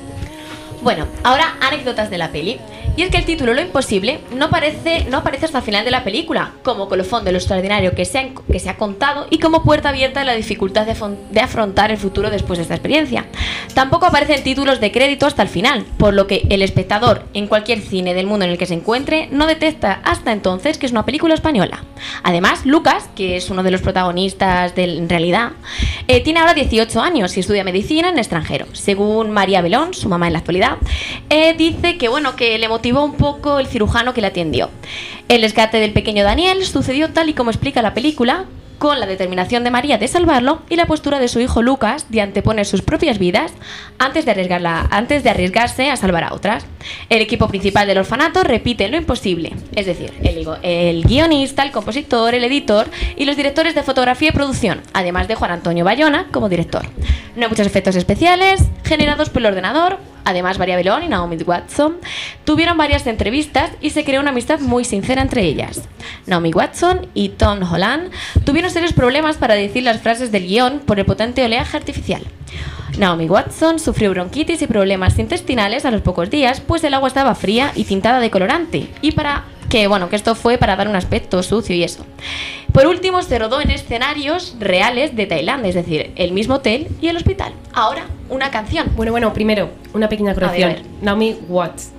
Bueno, 0.81 1.05
ahora 1.23 1.55
anécdotas 1.61 2.09
de 2.09 2.17
la 2.17 2.31
peli. 2.31 2.59
Y 2.95 3.01
es 3.01 3.09
que 3.09 3.17
el 3.17 3.25
título 3.25 3.55
Lo 3.55 3.61
Imposible 3.61 4.19
no, 4.35 4.51
parece, 4.51 5.05
no 5.09 5.17
aparece 5.17 5.45
hasta 5.45 5.57
el 5.57 5.63
final 5.63 5.83
de 5.83 5.89
la 5.89 6.03
película, 6.03 6.53
como 6.61 6.87
colofón 6.87 7.25
de 7.25 7.31
lo 7.31 7.39
extraordinario 7.39 7.95
que 7.95 8.05
se 8.05 8.19
ha, 8.19 8.29
que 8.51 8.59
se 8.59 8.69
ha 8.69 8.77
contado 8.77 9.25
y 9.31 9.39
como 9.39 9.63
puerta 9.63 9.89
abierta 9.89 10.21
a 10.21 10.23
la 10.23 10.35
dificultad 10.35 10.85
de, 10.85 10.95
de 11.31 11.39
afrontar 11.39 11.89
el 11.89 11.97
futuro 11.97 12.29
después 12.29 12.59
de 12.59 12.63
esta 12.63 12.75
experiencia. 12.75 13.25
Tampoco 13.73 14.05
aparecen 14.05 14.43
títulos 14.43 14.79
de 14.79 14.91
crédito 14.91 15.25
hasta 15.25 15.41
el 15.41 15.49
final, 15.49 15.85
por 15.97 16.13
lo 16.13 16.27
que 16.27 16.45
el 16.51 16.61
espectador, 16.61 17.25
en 17.33 17.47
cualquier 17.47 17.81
cine 17.81 18.13
del 18.13 18.27
mundo 18.27 18.45
en 18.45 18.51
el 18.51 18.59
que 18.59 18.67
se 18.67 18.75
encuentre, 18.75 19.27
no 19.31 19.47
detecta 19.47 19.99
hasta 20.03 20.31
entonces 20.31 20.77
que 20.77 20.85
es 20.85 20.91
una 20.91 21.03
película 21.03 21.33
española. 21.33 21.83
Además, 22.21 22.63
Lucas, 22.63 23.09
que 23.15 23.37
es 23.37 23.49
uno 23.49 23.63
de 23.63 23.71
los 23.71 23.81
protagonistas 23.81 24.75
del, 24.75 24.99
en 24.99 25.09
realidad, 25.09 25.53
eh, 26.07 26.21
tiene 26.21 26.41
ahora 26.41 26.53
18 26.53 27.01
años 27.01 27.35
y 27.37 27.39
estudia 27.39 27.63
medicina 27.63 28.09
en 28.09 28.19
extranjero. 28.19 28.67
Según 28.73 29.31
María 29.31 29.61
Belón, 29.61 29.95
su 29.95 30.09
mamá 30.09 30.27
en 30.27 30.33
la 30.33 30.39
actualidad, 30.39 30.77
eh, 31.31 31.55
dice 31.57 31.97
que 31.97 32.07
bueno, 32.07 32.35
que 32.35 32.59
le 32.59 32.67
motivó 32.67 32.82
un 32.91 33.13
poco 33.13 33.59
el 33.59 33.67
cirujano 33.67 34.13
que 34.13 34.21
le 34.21 34.27
atendió. 34.27 34.69
El 35.29 35.41
rescate 35.41 35.79
del 35.79 35.93
pequeño 35.93 36.23
Daniel 36.23 36.65
sucedió 36.65 37.11
tal 37.11 37.29
y 37.29 37.34
como 37.34 37.51
explica 37.51 37.81
la 37.81 37.93
película, 37.93 38.45
con 38.84 38.99
la 38.99 39.05
determinación 39.05 39.63
de 39.63 39.71
María 39.71 39.97
de 39.97 40.09
salvarlo 40.09 40.61
y 40.69 40.75
la 40.75 40.88
postura 40.88 41.17
de 41.17 41.29
su 41.29 41.39
hijo 41.39 41.61
Lucas 41.61 42.07
de 42.09 42.19
anteponer 42.19 42.65
sus 42.65 42.81
propias 42.81 43.17
vidas 43.17 43.53
antes 43.97 44.25
de, 44.25 44.31
arriesgarla, 44.31 44.89
antes 44.91 45.23
de 45.23 45.29
arriesgarse 45.29 45.89
a 45.89 45.95
salvar 45.95 46.25
a 46.25 46.34
otras. 46.34 46.65
El 47.07 47.21
equipo 47.21 47.47
principal 47.47 47.88
del 47.88 47.99
orfanato 47.99 48.43
repite 48.43 48.89
lo 48.89 48.97
imposible, 48.97 49.53
es 49.73 49.86
decir, 49.86 50.11
el, 50.21 50.45
el 50.63 51.03
guionista, 51.05 51.63
el 51.63 51.71
compositor, 51.71 52.36
el 52.36 52.43
editor 52.43 52.89
y 53.15 53.23
los 53.23 53.38
directores 53.38 53.73
de 53.73 53.84
fotografía 53.84 54.29
y 54.29 54.34
producción, 54.34 54.81
además 54.91 55.29
de 55.29 55.36
Juan 55.36 55.51
Antonio 55.51 55.86
Bayona 55.86 56.27
como 56.34 56.49
director. 56.49 56.86
No 57.38 57.43
hay 57.43 57.49
muchos 57.49 57.65
efectos 57.65 57.95
especiales 57.95 58.63
generados 58.84 59.29
por 59.29 59.41
el 59.41 59.45
ordenador, 59.45 59.97
Además, 60.26 60.59
María 60.59 60.76
Belón 60.76 61.03
y 61.03 61.09
Naomi 61.09 61.38
Watson 61.38 61.97
tuvieron 62.45 62.78
varias 62.78 63.07
entrevistas 63.07 63.71
y 63.82 63.89
se 63.89 64.03
creó 64.03 64.21
una 64.21 64.32
amistad 64.32 64.59
muy 64.59 64.86
sincera 64.86 65.21
entre 65.21 65.43
ellas. 65.43 65.82
Naomi 66.26 66.51
Watson 66.53 67.07
y 67.13 67.30
Tom 67.30 67.59
Holland 67.63 68.11
tuvieron 68.45 68.71
serios 68.71 68.93
problemas 68.93 69.38
para 69.38 69.55
decir 69.55 69.84
las 69.84 70.01
frases 70.01 70.32
del 70.32 70.47
guion 70.47 70.80
por 70.80 70.99
el 70.99 71.05
potente 71.05 71.43
oleaje 71.43 71.78
artificial. 71.78 72.24
Naomi 72.97 73.28
Watson 73.28 73.80
sufrió 73.80 74.11
bronquitis 74.11 74.61
y 74.61 74.67
problemas 74.67 75.17
intestinales 75.17 75.86
a 75.86 75.91
los 75.91 76.01
pocos 76.01 76.30
días, 76.30 76.61
pues 76.61 76.84
el 76.84 76.93
agua 76.93 77.07
estaba 77.07 77.34
fría 77.34 77.71
y 77.76 77.86
tintada 77.86 78.19
de 78.19 78.30
colorante, 78.30 78.88
y 79.01 79.13
para 79.13 79.45
que 79.69 79.88
bueno, 79.88 80.07
que 80.09 80.15
esto 80.15 80.36
fue 80.36 80.59
para 80.59 80.76
dar 80.76 80.88
un 80.88 80.95
aspecto 80.95 81.41
sucio 81.41 81.76
y 81.76 81.84
eso. 81.84 82.05
Por 82.74 82.88
último, 82.88 83.21
se 83.21 83.38
rodó 83.38 83.61
en 83.61 83.69
escenarios 83.69 84.55
reales 84.59 85.15
de 85.15 85.28
Tailandia, 85.28 85.69
es 85.69 85.76
decir, 85.76 86.11
el 86.15 86.32
mismo 86.32 86.55
hotel 86.55 86.88
y 86.99 87.07
el 87.07 87.15
hospital. 87.15 87.53
Ahora, 87.71 88.07
una 88.30 88.49
canción. 88.49 88.91
Bueno, 88.95 89.11
bueno, 89.11 89.32
primero, 89.32 89.69
una 89.93 90.09
pequeña 90.09 90.34
corrección. 90.34 90.71
A 90.71 90.74
ver, 90.74 90.80
a 90.80 90.82
ver. 90.82 91.03
Naomi 91.03 91.38
Watts. 91.47 91.91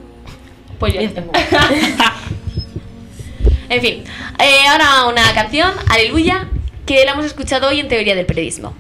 Pues 0.81 0.95
yo 0.95 1.13
tengo. 1.13 1.31
en 3.69 3.81
fin, 3.81 4.03
eh, 4.41 4.67
ahora 4.69 5.07
una 5.07 5.33
canción, 5.33 5.71
Aleluya, 5.89 6.49
que 6.85 7.05
la 7.05 7.13
hemos 7.13 7.25
escuchado 7.25 7.69
hoy 7.69 7.79
en 7.79 7.87
Teoría 7.87 8.17
del 8.17 8.27
Periodismo. 8.27 8.75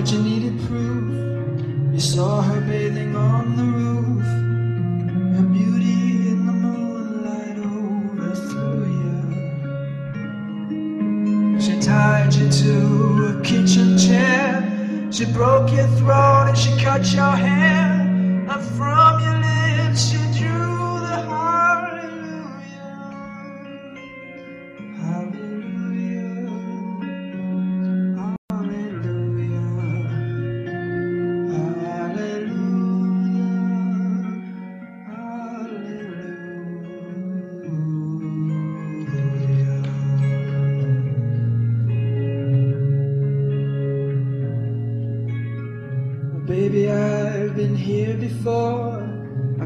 But 0.00 0.10
you 0.12 0.22
needed 0.22 0.39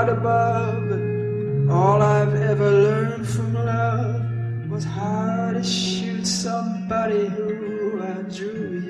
God 0.00 0.08
above, 0.08 1.70
all 1.70 2.00
I've 2.00 2.34
ever 2.34 2.70
learned 2.70 3.28
from 3.28 3.52
love 3.52 4.70
was 4.70 4.82
how 4.82 5.50
to 5.52 5.62
shoot 5.62 6.26
somebody 6.26 7.26
who 7.26 8.00
I 8.00 8.22
drew. 8.34 8.80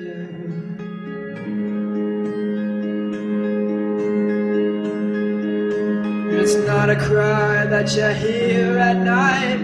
It's 6.39 6.55
not 6.65 6.89
a 6.89 6.95
cry 6.95 7.65
that 7.65 7.93
you 7.93 8.07
hear 8.25 8.77
at 8.77 8.95
night. 8.95 9.59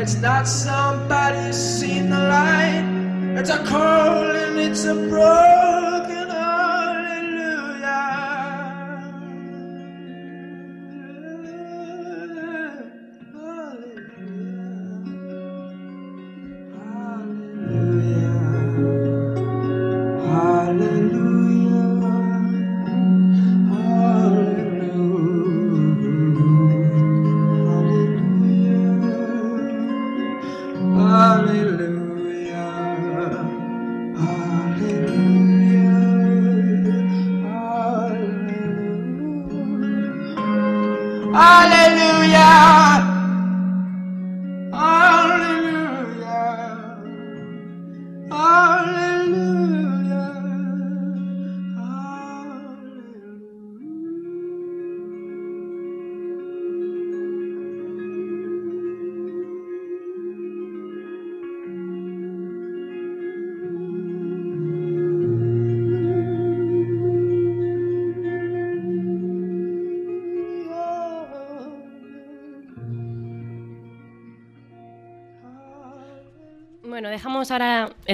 It's 0.00 0.14
not 0.14 0.46
somebody 0.46 1.52
seen 1.52 2.08
the 2.10 2.20
light. 2.20 2.86
It's 3.40 3.50
a 3.50 3.58
call 3.64 4.30
and 4.30 4.60
it's 4.60 4.84
a 4.84 4.94
broken 4.94 5.63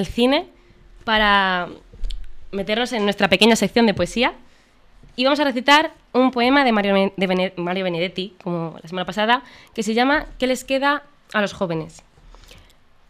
el 0.01 0.07
cine 0.07 0.47
para 1.03 1.69
meternos 2.51 2.91
en 2.93 3.03
nuestra 3.03 3.29
pequeña 3.29 3.55
sección 3.55 3.85
de 3.85 3.93
poesía. 3.93 4.33
Y 5.15 5.23
vamos 5.23 5.39
a 5.39 5.43
recitar 5.43 5.93
un 6.13 6.31
poema 6.31 6.63
de 6.63 6.71
Mario, 6.71 7.13
de 7.15 7.53
Mario 7.57 7.83
Benedetti, 7.83 8.35
como 8.43 8.77
la 8.81 8.87
semana 8.87 9.05
pasada, 9.05 9.43
que 9.73 9.83
se 9.83 9.93
llama 9.93 10.25
¿Qué 10.37 10.47
les 10.47 10.63
queda 10.63 11.03
a 11.33 11.41
los 11.41 11.53
jóvenes? 11.53 12.03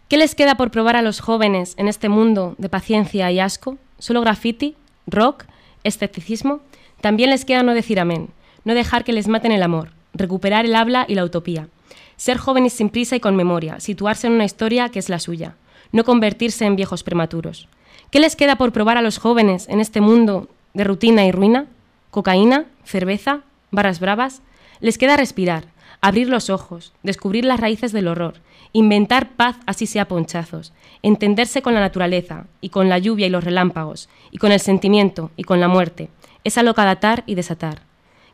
¿Qué 0.07 0.17
les 0.17 0.35
queda 0.35 0.55
por 0.55 0.71
probar 0.71 0.95
a 0.95 1.01
los 1.01 1.21
jóvenes 1.21 1.73
en 1.77 1.87
este 1.87 2.09
mundo 2.09 2.55
de 2.57 2.69
paciencia 2.69 3.31
y 3.31 3.39
asco? 3.39 3.77
¿Solo 3.97 4.21
graffiti, 4.21 4.75
rock, 5.07 5.45
escepticismo? 5.83 6.59
También 6.99 7.29
les 7.29 7.45
queda 7.45 7.63
no 7.63 7.73
decir 7.73 7.99
amén, 7.99 8.29
no 8.65 8.73
dejar 8.73 9.03
que 9.03 9.13
les 9.13 9.27
maten 9.27 9.51
el 9.51 9.63
amor, 9.63 9.91
recuperar 10.13 10.65
el 10.65 10.75
habla 10.75 11.05
y 11.07 11.15
la 11.15 11.23
utopía. 11.23 11.69
Ser 12.17 12.37
jóvenes 12.37 12.73
sin 12.73 12.89
prisa 12.89 13.15
y 13.15 13.19
con 13.19 13.35
memoria, 13.35 13.79
situarse 13.79 14.27
en 14.27 14.33
una 14.33 14.45
historia 14.45 14.89
que 14.89 14.99
es 14.99 15.09
la 15.09 15.19
suya, 15.19 15.55
no 15.91 16.03
convertirse 16.03 16.65
en 16.65 16.75
viejos 16.75 17.03
prematuros. 17.03 17.67
¿Qué 18.09 18.19
les 18.19 18.35
queda 18.35 18.55
por 18.55 18.71
probar 18.71 18.97
a 18.97 19.01
los 19.01 19.17
jóvenes 19.17 19.67
en 19.69 19.79
este 19.79 20.01
mundo 20.01 20.49
de 20.73 20.83
rutina 20.83 21.25
y 21.25 21.31
ruina? 21.31 21.67
¿Cocaína? 22.09 22.65
¿Cerveza? 22.83 23.41
¿Barras 23.71 23.99
bravas? 23.99 24.41
Les 24.79 24.97
queda 24.97 25.15
respirar, 25.15 25.65
abrir 26.01 26.27
los 26.27 26.49
ojos, 26.49 26.93
descubrir 27.03 27.45
las 27.45 27.59
raíces 27.59 27.91
del 27.91 28.07
horror, 28.07 28.35
inventar 28.73 29.31
paz 29.31 29.57
así 29.65 29.85
sea 29.85 30.07
ponchazos, 30.07 30.73
entenderse 31.03 31.61
con 31.61 31.73
la 31.73 31.79
naturaleza 31.79 32.47
y 32.59 32.69
con 32.69 32.89
la 32.89 32.97
lluvia 32.97 33.27
y 33.27 33.29
los 33.29 33.43
relámpagos, 33.43 34.09
y 34.31 34.37
con 34.37 34.51
el 34.51 34.59
sentimiento 34.59 35.31
y 35.37 35.43
con 35.43 35.59
la 35.59 35.67
muerte, 35.67 36.09
esa 36.43 36.63
loca 36.63 36.83
de 36.83 36.91
atar 36.91 37.23
y 37.27 37.35
desatar. 37.35 37.81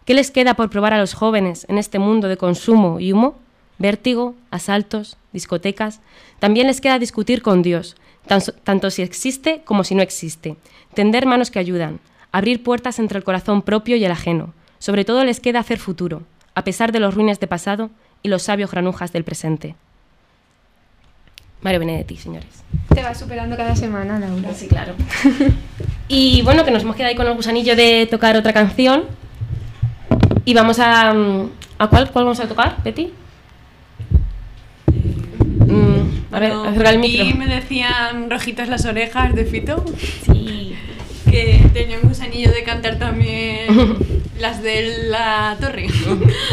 ¿Qué 0.05 0.13
les 0.13 0.31
queda 0.31 0.53
por 0.53 0.69
probar 0.69 0.93
a 0.93 0.99
los 0.99 1.13
jóvenes 1.13 1.65
en 1.67 1.77
este 1.77 1.99
mundo 1.99 2.29
de 2.29 2.37
consumo 2.37 2.99
y 2.99 3.11
humo? 3.11 3.35
Vértigo, 3.77 4.35
asaltos, 4.51 5.17
discotecas. 5.37 5.99
También 6.39 6.67
les 6.67 6.81
queda 6.81 6.99
discutir 6.99 7.41
con 7.41 7.61
Dios, 7.61 7.95
tan- 8.27 8.41
tanto 8.63 8.89
si 8.89 9.01
existe 9.03 9.61
como 9.65 9.83
si 9.83 9.93
no 9.95 10.01
existe. 10.01 10.55
Tender 10.93 11.25
manos 11.25 11.51
que 11.51 11.59
ayudan, 11.59 11.99
abrir 12.31 12.63
puertas 12.63 12.99
entre 12.99 13.17
el 13.19 13.23
corazón 13.23 13.61
propio 13.61 13.95
y 13.95 14.03
el 14.05 14.11
ajeno. 14.11 14.53
Sobre 14.79 15.05
todo 15.05 15.23
les 15.23 15.39
queda 15.39 15.59
hacer 15.59 15.79
futuro, 15.79 16.23
a 16.55 16.63
pesar 16.63 16.91
de 16.91 16.99
los 16.99 17.13
ruines 17.13 17.39
de 17.39 17.47
pasado 17.47 17.89
y 18.23 18.29
los 18.29 18.43
sabios 18.43 18.71
granujas 18.71 19.11
del 19.13 19.23
presente. 19.23 19.75
Mario 21.61 21.79
Benedetti, 21.79 22.17
señores. 22.17 22.63
Te 22.93 23.01
vas 23.01 23.17
superando 23.19 23.57
cada 23.57 23.75
semana, 23.75 24.19
Laura. 24.19 24.53
Sí, 24.53 24.67
claro. 24.67 24.93
Y 26.09 26.41
bueno, 26.43 26.63
que 26.63 26.71
nos 26.71 26.83
hemos 26.83 26.95
quedado 26.95 27.09
ahí 27.09 27.17
con 27.17 27.27
el 27.27 27.33
gusanillo 27.35 27.75
de 27.75 28.07
tocar 28.09 28.37
otra 28.37 28.53
canción. 28.53 29.03
Y 30.45 30.53
vamos 30.53 30.79
a. 30.79 31.13
mm, 31.13 31.49
¿A 31.79 31.87
cuál, 31.89 32.09
cuál 32.11 32.23
vamos 32.25 32.39
a 32.39 32.47
tocar, 32.47 32.81
Betty? 32.81 33.11
Mm, 35.67 36.33
a 36.33 36.39
ver, 36.39 36.51
Bueno, 36.53 36.63
acerca 36.65 36.89
el 36.91 36.99
micro. 36.99 37.25
me 37.37 37.47
decían 37.47 38.29
rojitas 38.29 38.69
las 38.69 38.85
orejas 38.85 39.35
de 39.35 39.45
Fito. 39.45 39.83
Sí. 40.25 40.73
Que 41.29 41.61
tenía 41.73 41.97
un 42.01 42.07
gusanillo 42.09 42.51
de 42.51 42.63
cantar 42.63 42.97
también 42.97 43.67
las 44.39 44.63
de 44.63 45.09
la 45.09 45.57
torre. 45.59 45.87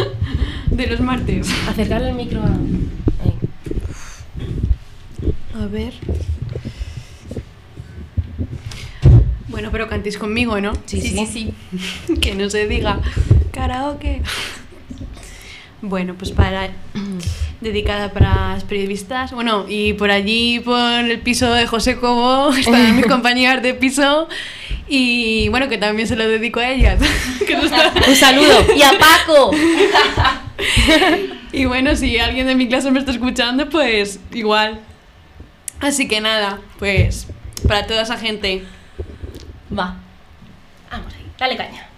de 0.70 0.86
los 0.88 1.00
martes. 1.00 1.48
Acercarle 1.68 2.08
el 2.10 2.14
micro 2.16 2.40
a. 2.42 2.50
A 5.62 5.66
ver. 5.66 5.92
Bueno, 9.48 9.68
pero 9.70 9.88
cantéis 9.88 10.18
conmigo, 10.18 10.60
¿no? 10.60 10.72
Sí, 10.86 11.00
sí, 11.00 11.08
sí. 11.10 11.26
sí. 11.26 11.54
sí. 12.06 12.14
que 12.20 12.34
no 12.34 12.50
se 12.50 12.66
diga 12.66 13.00
karaoke. 13.52 14.22
Bueno, 15.86 16.14
pues 16.14 16.30
para 16.30 16.70
dedicada 17.60 18.10
para 18.12 18.54
las 18.54 18.64
periodistas. 18.64 19.32
Bueno, 19.32 19.66
y 19.68 19.92
por 19.92 20.10
allí, 20.10 20.60
por 20.60 20.80
el 20.80 21.20
piso 21.20 21.52
de 21.52 21.66
José 21.66 21.98
Cobo, 21.98 22.52
están 22.58 22.96
mis 22.96 23.06
compañeras 23.08 23.62
de 23.62 23.74
piso. 23.74 24.28
Y 24.88 25.48
bueno, 25.50 25.68
que 25.68 25.76
también 25.76 26.08
se 26.08 26.16
lo 26.16 26.26
dedico 26.26 26.60
a 26.60 26.70
ellas. 26.70 27.00
Un 28.08 28.16
saludo. 28.16 28.64
Y 28.74 28.82
a 28.82 28.92
Paco. 28.98 29.50
Y 31.52 31.66
bueno, 31.66 31.94
si 31.96 32.18
alguien 32.18 32.46
de 32.46 32.54
mi 32.54 32.66
clase 32.66 32.90
me 32.90 32.98
está 32.98 33.12
escuchando, 33.12 33.68
pues 33.68 34.20
igual. 34.32 34.80
Así 35.80 36.08
que 36.08 36.20
nada, 36.20 36.60
pues 36.78 37.26
para 37.68 37.86
toda 37.86 38.02
esa 38.02 38.16
gente. 38.16 38.64
Va. 39.70 39.96
Vamos 40.90 41.12
ahí, 41.14 41.30
dale 41.38 41.56
caña. 41.56 41.88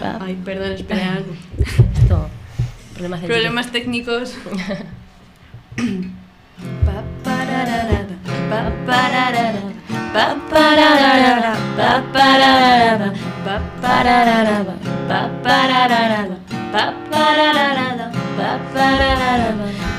Ay, 0.00 0.38
perdón, 0.44 0.72
espera. 0.72 1.20
Esto, 2.00 2.28
problemas 2.94 3.20
Problemas 3.20 3.72
técnicos. 3.72 4.34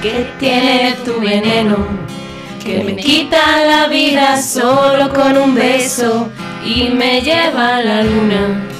¿Qué 0.01 0.29
tiene 0.39 0.95
tu 1.03 1.19
veneno? 1.19 1.77
Que 2.63 2.83
me 2.83 2.95
quita 2.95 3.65
la 3.65 3.87
vida 3.87 4.41
solo 4.41 5.13
con 5.13 5.37
un 5.37 5.55
beso 5.55 6.29
y 6.65 6.89
me 6.89 7.21
lleva 7.21 7.77
a 7.77 7.83
la 7.83 8.03
luna. 8.03 8.78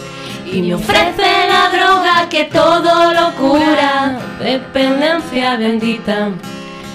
Y 0.52 0.62
me 0.64 0.74
ofrece 0.74 1.48
la 1.48 1.70
droga 1.70 2.28
que 2.28 2.46
todo 2.46 3.14
lo 3.14 3.36
cura, 3.36 4.20
dependencia 4.40 5.58
bendita, 5.58 6.30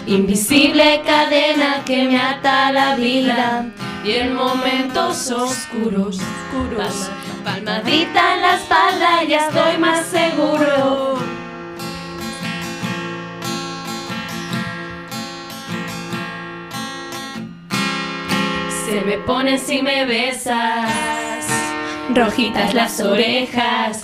invisible 0.07 1.03
cadena 1.07 1.83
que 1.85 2.05
me 2.05 2.21
ata 2.21 2.73
la 2.73 2.97
vida. 2.97 3.67
Y 4.05 4.13
en 4.13 4.35
momentos 4.35 5.31
oscuros, 5.31 6.19
oscuros, 6.19 7.11
palmadita 7.45 8.35
en 8.35 8.43
la 8.43 8.55
espalda 8.57 9.25
ya 9.29 9.47
estoy 9.47 9.79
más 9.79 10.05
seguro. 10.07 11.19
Se 18.85 19.01
me 19.01 19.19
ponen 19.19 19.59
si 19.59 19.81
me 19.81 20.05
besas, 20.05 21.44
rojitas 22.13 22.75
las 22.75 23.01
orejas. 23.01 24.03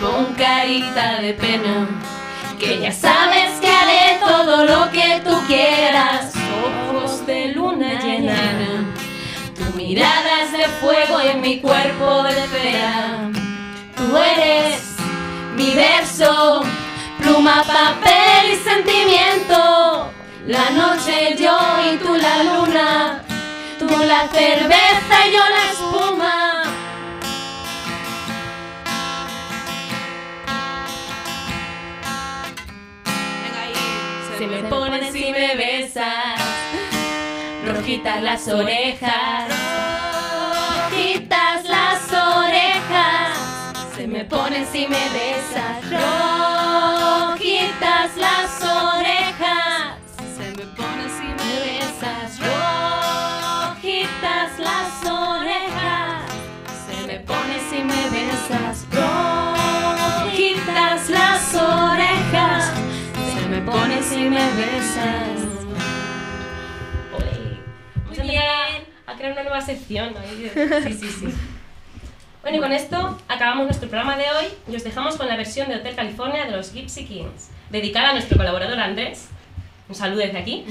Con 0.00 0.34
carita 0.34 1.20
de 1.20 1.34
pena, 1.34 1.88
que 2.58 2.80
ya 2.80 2.92
sabes 2.92 3.52
que 3.60 3.68
haré 3.68 4.18
todo 4.20 4.64
lo 4.64 4.90
que 4.90 5.20
tú 5.24 5.36
quieras. 5.46 6.32
Ojos 6.64 7.26
de 7.26 7.48
luna 7.48 8.00
llena. 8.00 8.36
Tu 9.56 9.76
mirada 9.76 10.42
es 10.44 10.52
de 10.52 10.64
fuego 10.80 11.18
y 11.22 11.38
mi 11.38 11.60
cuerpo 11.60 12.22
de 12.22 12.32
cera. 12.32 13.45
Tú 14.06 14.16
eres 14.16 14.82
mi 15.56 15.74
verso, 15.74 16.62
pluma, 17.18 17.64
papel 17.64 18.52
y 18.52 18.56
sentimiento. 18.56 20.12
La 20.46 20.70
noche 20.70 21.34
yo 21.36 21.58
y 21.92 21.96
tú 21.96 22.14
la 22.14 22.44
luna, 22.44 23.24
tú 23.80 23.88
la 23.88 24.28
cerveza 24.28 25.26
y 25.26 25.32
yo 25.32 25.40
la 25.40 25.72
espuma. 25.72 26.62
Se 34.38 34.46
me 34.46 34.62
ponen 34.68 35.12
si 35.12 35.32
me 35.32 35.56
besas 35.56 36.40
rojitas 37.66 38.22
las 38.22 38.46
orejas, 38.46 39.48
me 44.96 45.04
besas, 45.18 45.82
rojitas 47.28 48.10
las 48.16 48.62
orejas, 48.62 49.98
se 50.36 50.46
me 50.56 50.64
ponen 50.76 51.10
si 51.16 51.28
me 51.38 51.52
besas, 51.64 52.28
rojitas 53.66 54.50
las 54.58 54.92
orejas, 55.04 56.22
se 56.86 56.96
me 57.06 57.16
ponen 57.20 57.60
si 57.70 57.78
me 57.84 58.02
besas, 58.10 58.76
rojitas 60.22 61.10
las 61.10 61.54
orejas, 61.54 62.72
se 63.34 63.42
me 63.48 63.60
ponen 63.60 64.02
si 64.02 64.20
me 64.30 64.44
besas. 64.60 65.36
A 67.94 68.08
empezar 68.08 68.26
a 69.06 69.14
crear 69.16 69.32
una 69.32 69.42
nueva 69.42 69.60
sección. 69.60 70.14
Sí, 70.84 70.92
sí, 70.92 71.08
sí. 71.08 71.55
Bueno, 72.46 72.58
y 72.58 72.60
con 72.60 72.72
esto 72.72 73.18
acabamos 73.26 73.64
nuestro 73.64 73.88
programa 73.88 74.16
de 74.16 74.22
hoy 74.30 74.44
y 74.70 74.76
os 74.76 74.84
dejamos 74.84 75.16
con 75.16 75.26
la 75.26 75.34
versión 75.34 75.68
de 75.68 75.74
Hotel 75.74 75.96
California 75.96 76.44
de 76.44 76.52
los 76.52 76.72
Gypsy 76.72 77.04
Kings, 77.04 77.50
dedicada 77.70 78.10
a 78.10 78.12
nuestro 78.12 78.36
colaborador 78.36 78.78
Andrés. 78.78 79.30
Un 79.88 79.96
saludo 79.96 80.20
desde 80.20 80.38
aquí. 80.38 80.64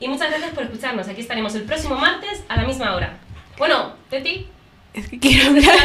Y 0.00 0.08
muchas 0.08 0.30
gracias 0.30 0.50
por 0.50 0.64
escucharnos. 0.64 1.06
Aquí 1.06 1.20
estaremos 1.20 1.54
el 1.54 1.62
próximo 1.62 1.94
martes 1.94 2.42
a 2.48 2.56
la 2.56 2.64
misma 2.64 2.96
hora. 2.96 3.18
Bueno, 3.56 3.92
Teti. 4.10 4.48
Es 4.94 5.08
que 5.08 5.20
quiero 5.20 5.50
hablar. 5.50 5.76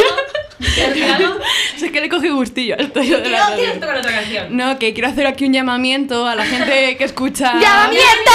Es 1.76 1.92
que 1.92 2.02
le 2.02 2.10
cogí 2.10 2.30
gustillo 2.30 2.76
esto 2.76 3.04
yo 3.04 3.22
de 3.22 3.30
la 3.30 3.38
No, 3.38 3.44
radio. 3.44 3.58
¿Quieres 3.58 3.80
tocar 3.80 3.98
otra 3.98 4.12
canción? 4.12 4.58
No, 4.58 4.80
que 4.80 4.94
quiero 4.96 5.08
hacer 5.08 5.28
aquí 5.28 5.46
un 5.46 5.54
llamamiento 5.54 6.26
a 6.26 6.34
la 6.34 6.46
gente 6.46 6.98
que 6.98 7.04
escucha. 7.04 7.54
¡Llamamiento! 7.62 8.32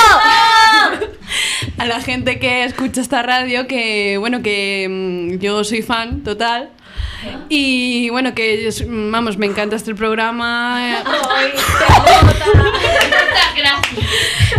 A 1.78 1.86
la 1.86 2.00
gente 2.00 2.38
que 2.38 2.62
escucha 2.62 3.00
esta 3.00 3.22
radio, 3.22 3.66
que 3.66 4.18
bueno, 4.18 4.40
que 4.40 4.86
mm, 4.88 5.38
yo 5.40 5.64
soy 5.64 5.82
fan 5.82 6.22
total. 6.22 6.70
Y 7.48 8.08
bueno, 8.10 8.34
que 8.34 8.70
vamos, 8.88 9.36
me 9.38 9.46
encanta 9.46 9.76
este 9.76 9.94
programa. 9.94 11.02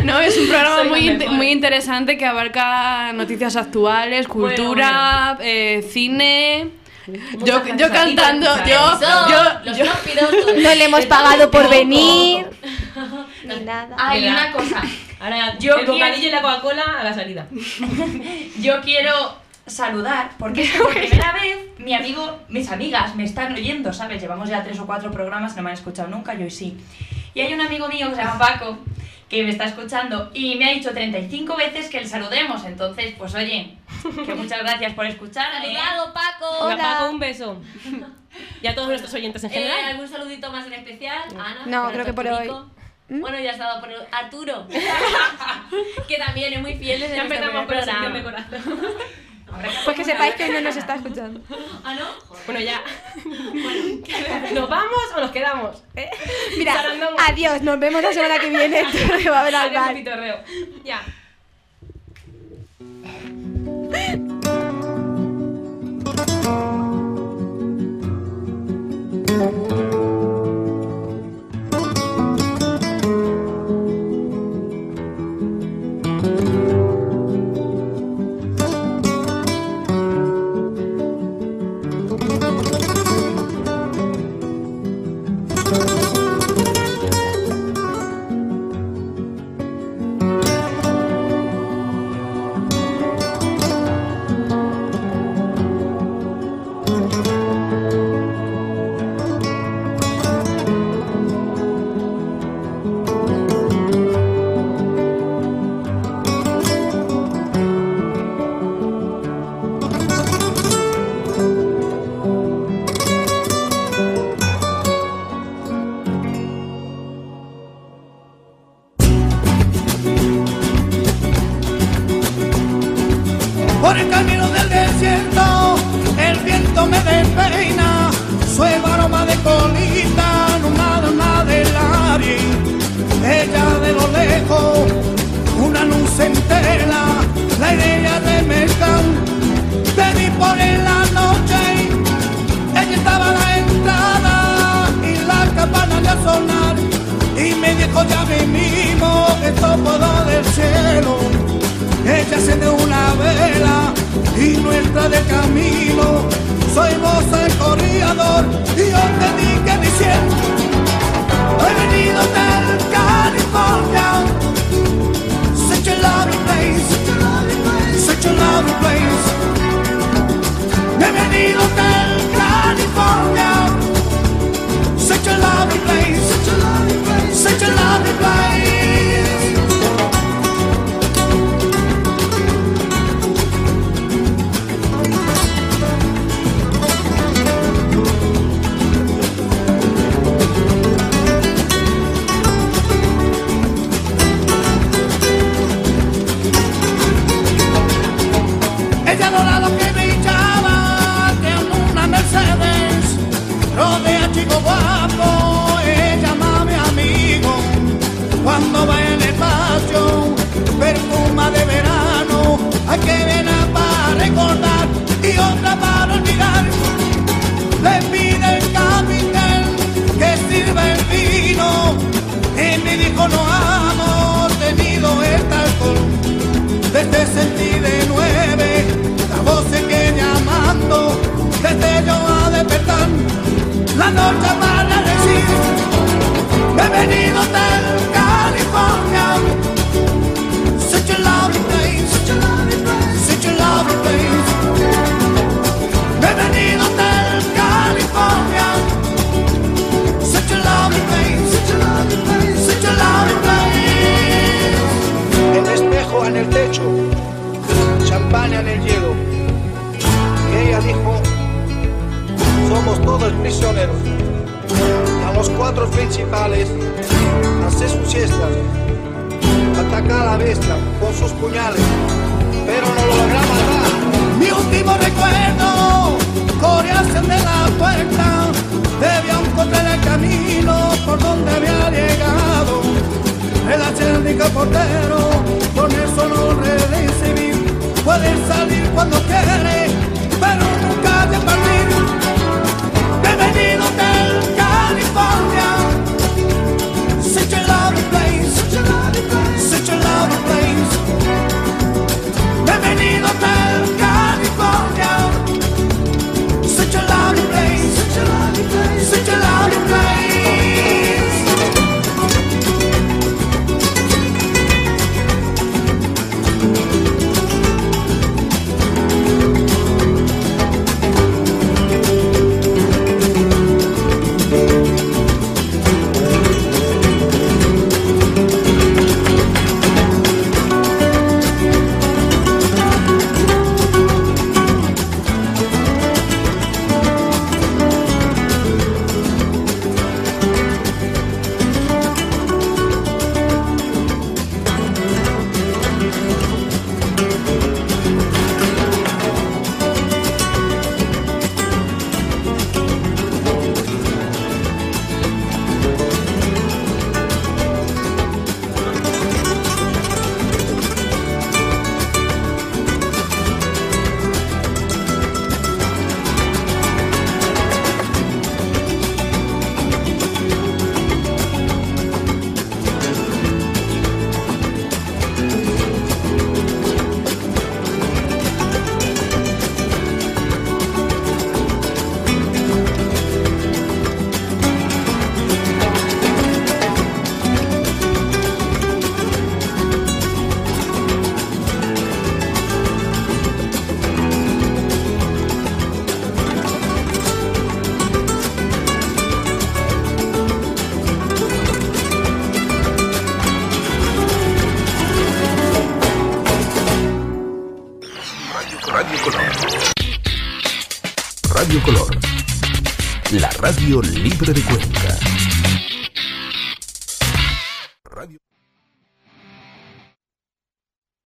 No, 0.03 0.19
es 0.19 0.37
un 0.37 0.47
programa 0.47 0.83
muy, 0.83 1.09
muy 1.29 1.49
interesante 1.49 2.17
que 2.17 2.25
abarca 2.25 3.13
noticias 3.13 3.55
actuales, 3.55 4.27
cultura, 4.27 5.37
eh, 5.41 5.87
cine. 5.91 6.69
Yo, 7.43 7.61
yo 7.77 7.89
cantando, 7.91 8.47
yo, 8.65 8.99
yo, 9.29 9.43
los 9.65 9.77
yo-. 9.77 9.85
No 10.61 10.75
le 10.75 10.85
hemos 10.85 11.05
pagado 11.05 11.49
por 11.51 11.69
venir. 11.69 12.45
Ni 13.43 13.59
nada. 13.61 13.95
Hay 13.97 14.27
una 14.27 14.51
cosa. 14.51 14.81
Ahora, 15.19 15.57
Yo 15.59 15.73
el 15.75 15.85
quiero- 15.85 15.93
bocadillo 15.93 16.27
y 16.27 16.31
la 16.31 16.41
Coca-Cola 16.41 16.83
a 16.99 17.03
la 17.03 17.13
salida. 17.13 17.47
Yo 18.59 18.81
quiero 18.81 19.37
saludar 19.65 20.31
porque 20.37 20.61
es 20.63 20.71
que 20.71 20.79
por 20.79 20.93
primera 20.93 21.31
vez 21.33 21.57
mi 21.79 21.93
amigo, 21.93 22.39
mis 22.49 22.69
amigas 22.71 23.15
me 23.15 23.23
están 23.23 23.53
oyendo, 23.53 23.93
¿sabes? 23.93 24.21
Llevamos 24.21 24.49
ya 24.49 24.63
tres 24.63 24.79
o 24.79 24.85
cuatro 24.85 25.11
programas, 25.11 25.55
no 25.55 25.63
me 25.63 25.69
han 25.69 25.75
escuchado 25.75 26.09
nunca, 26.09 26.33
yo 26.33 26.43
hoy 26.45 26.51
sí. 26.51 26.77
Y 27.33 27.41
hay 27.41 27.53
un 27.53 27.61
amigo 27.61 27.87
mío 27.87 28.09
que 28.09 28.15
se 28.15 28.21
llama 28.23 28.37
Paco 28.39 28.77
que 29.29 29.41
me 29.43 29.49
está 29.49 29.65
escuchando 29.65 30.29
y 30.35 30.55
me 30.55 30.65
ha 30.69 30.73
dicho 30.73 30.91
35 30.91 31.55
veces 31.55 31.89
que 31.89 31.99
le 32.01 32.07
saludemos. 32.07 32.63
Entonces, 32.65 33.15
pues 33.17 33.33
oye, 33.33 33.75
que 34.25 34.35
muchas 34.35 34.59
gracias 34.59 34.93
por 34.93 35.07
escucharme. 35.07 35.59
Saludado, 35.65 36.13
Paco. 36.13 36.67
Venga, 36.67 36.83
Paco, 36.83 37.09
un 37.09 37.19
beso. 37.19 37.61
Y 38.61 38.67
a 38.67 38.75
todos 38.75 38.89
nuestros 38.89 39.11
oyentes 39.15 39.43
en 39.43 39.49
Eh, 39.49 39.53
general. 39.55 39.85
¿Algún 39.85 40.07
saludito 40.07 40.51
más 40.51 40.67
en 40.67 40.73
especial? 40.73 41.23
Ana. 41.31 41.63
No, 41.65 41.91
creo 41.91 42.05
que 42.05 42.13
por 42.13 42.27
Arturico. 42.27 42.69
¿Mm? 43.09 43.21
Bueno, 43.21 43.39
ya 43.39 43.49
ha 43.49 43.53
estado 43.53 43.79
por 43.81 43.89
Arturo, 44.11 44.67
que 46.07 46.15
también 46.17 46.53
es 46.53 46.61
muy 46.61 46.75
fiel 46.75 46.99
desde 47.01 47.15
Ya 47.15 47.23
nuestro 47.25 47.49
primer 47.51 47.69
la 47.75 47.85
sección 47.85 48.13
de 48.13 48.21
programa. 48.21 48.47
Pues 49.85 49.97
que 49.97 50.03
sepáis 50.03 50.35
que 50.35 50.45
hoy 50.45 50.51
no 50.51 50.61
nos 50.61 50.75
está 50.75 50.95
escuchando. 50.95 51.39
¿Ah, 51.83 51.95
no? 51.95 52.05
Bueno, 52.45 52.59
ya. 52.59 52.81
¿Nos 54.53 54.69
vamos 54.69 55.03
o 55.15 55.21
nos 55.21 55.31
quedamos? 55.31 55.83
¿Eh? 55.95 56.09
Mira, 56.57 56.75
adiós, 57.27 57.61
nos 57.61 57.79
vemos 57.79 58.01
la 58.01 58.13
semana 58.13 58.39
que 58.39 58.49
viene. 58.49 58.83
va 59.29 59.37
a 59.37 59.41
haber 59.41 59.55
al. 59.55 60.43
Ya. 60.83 61.01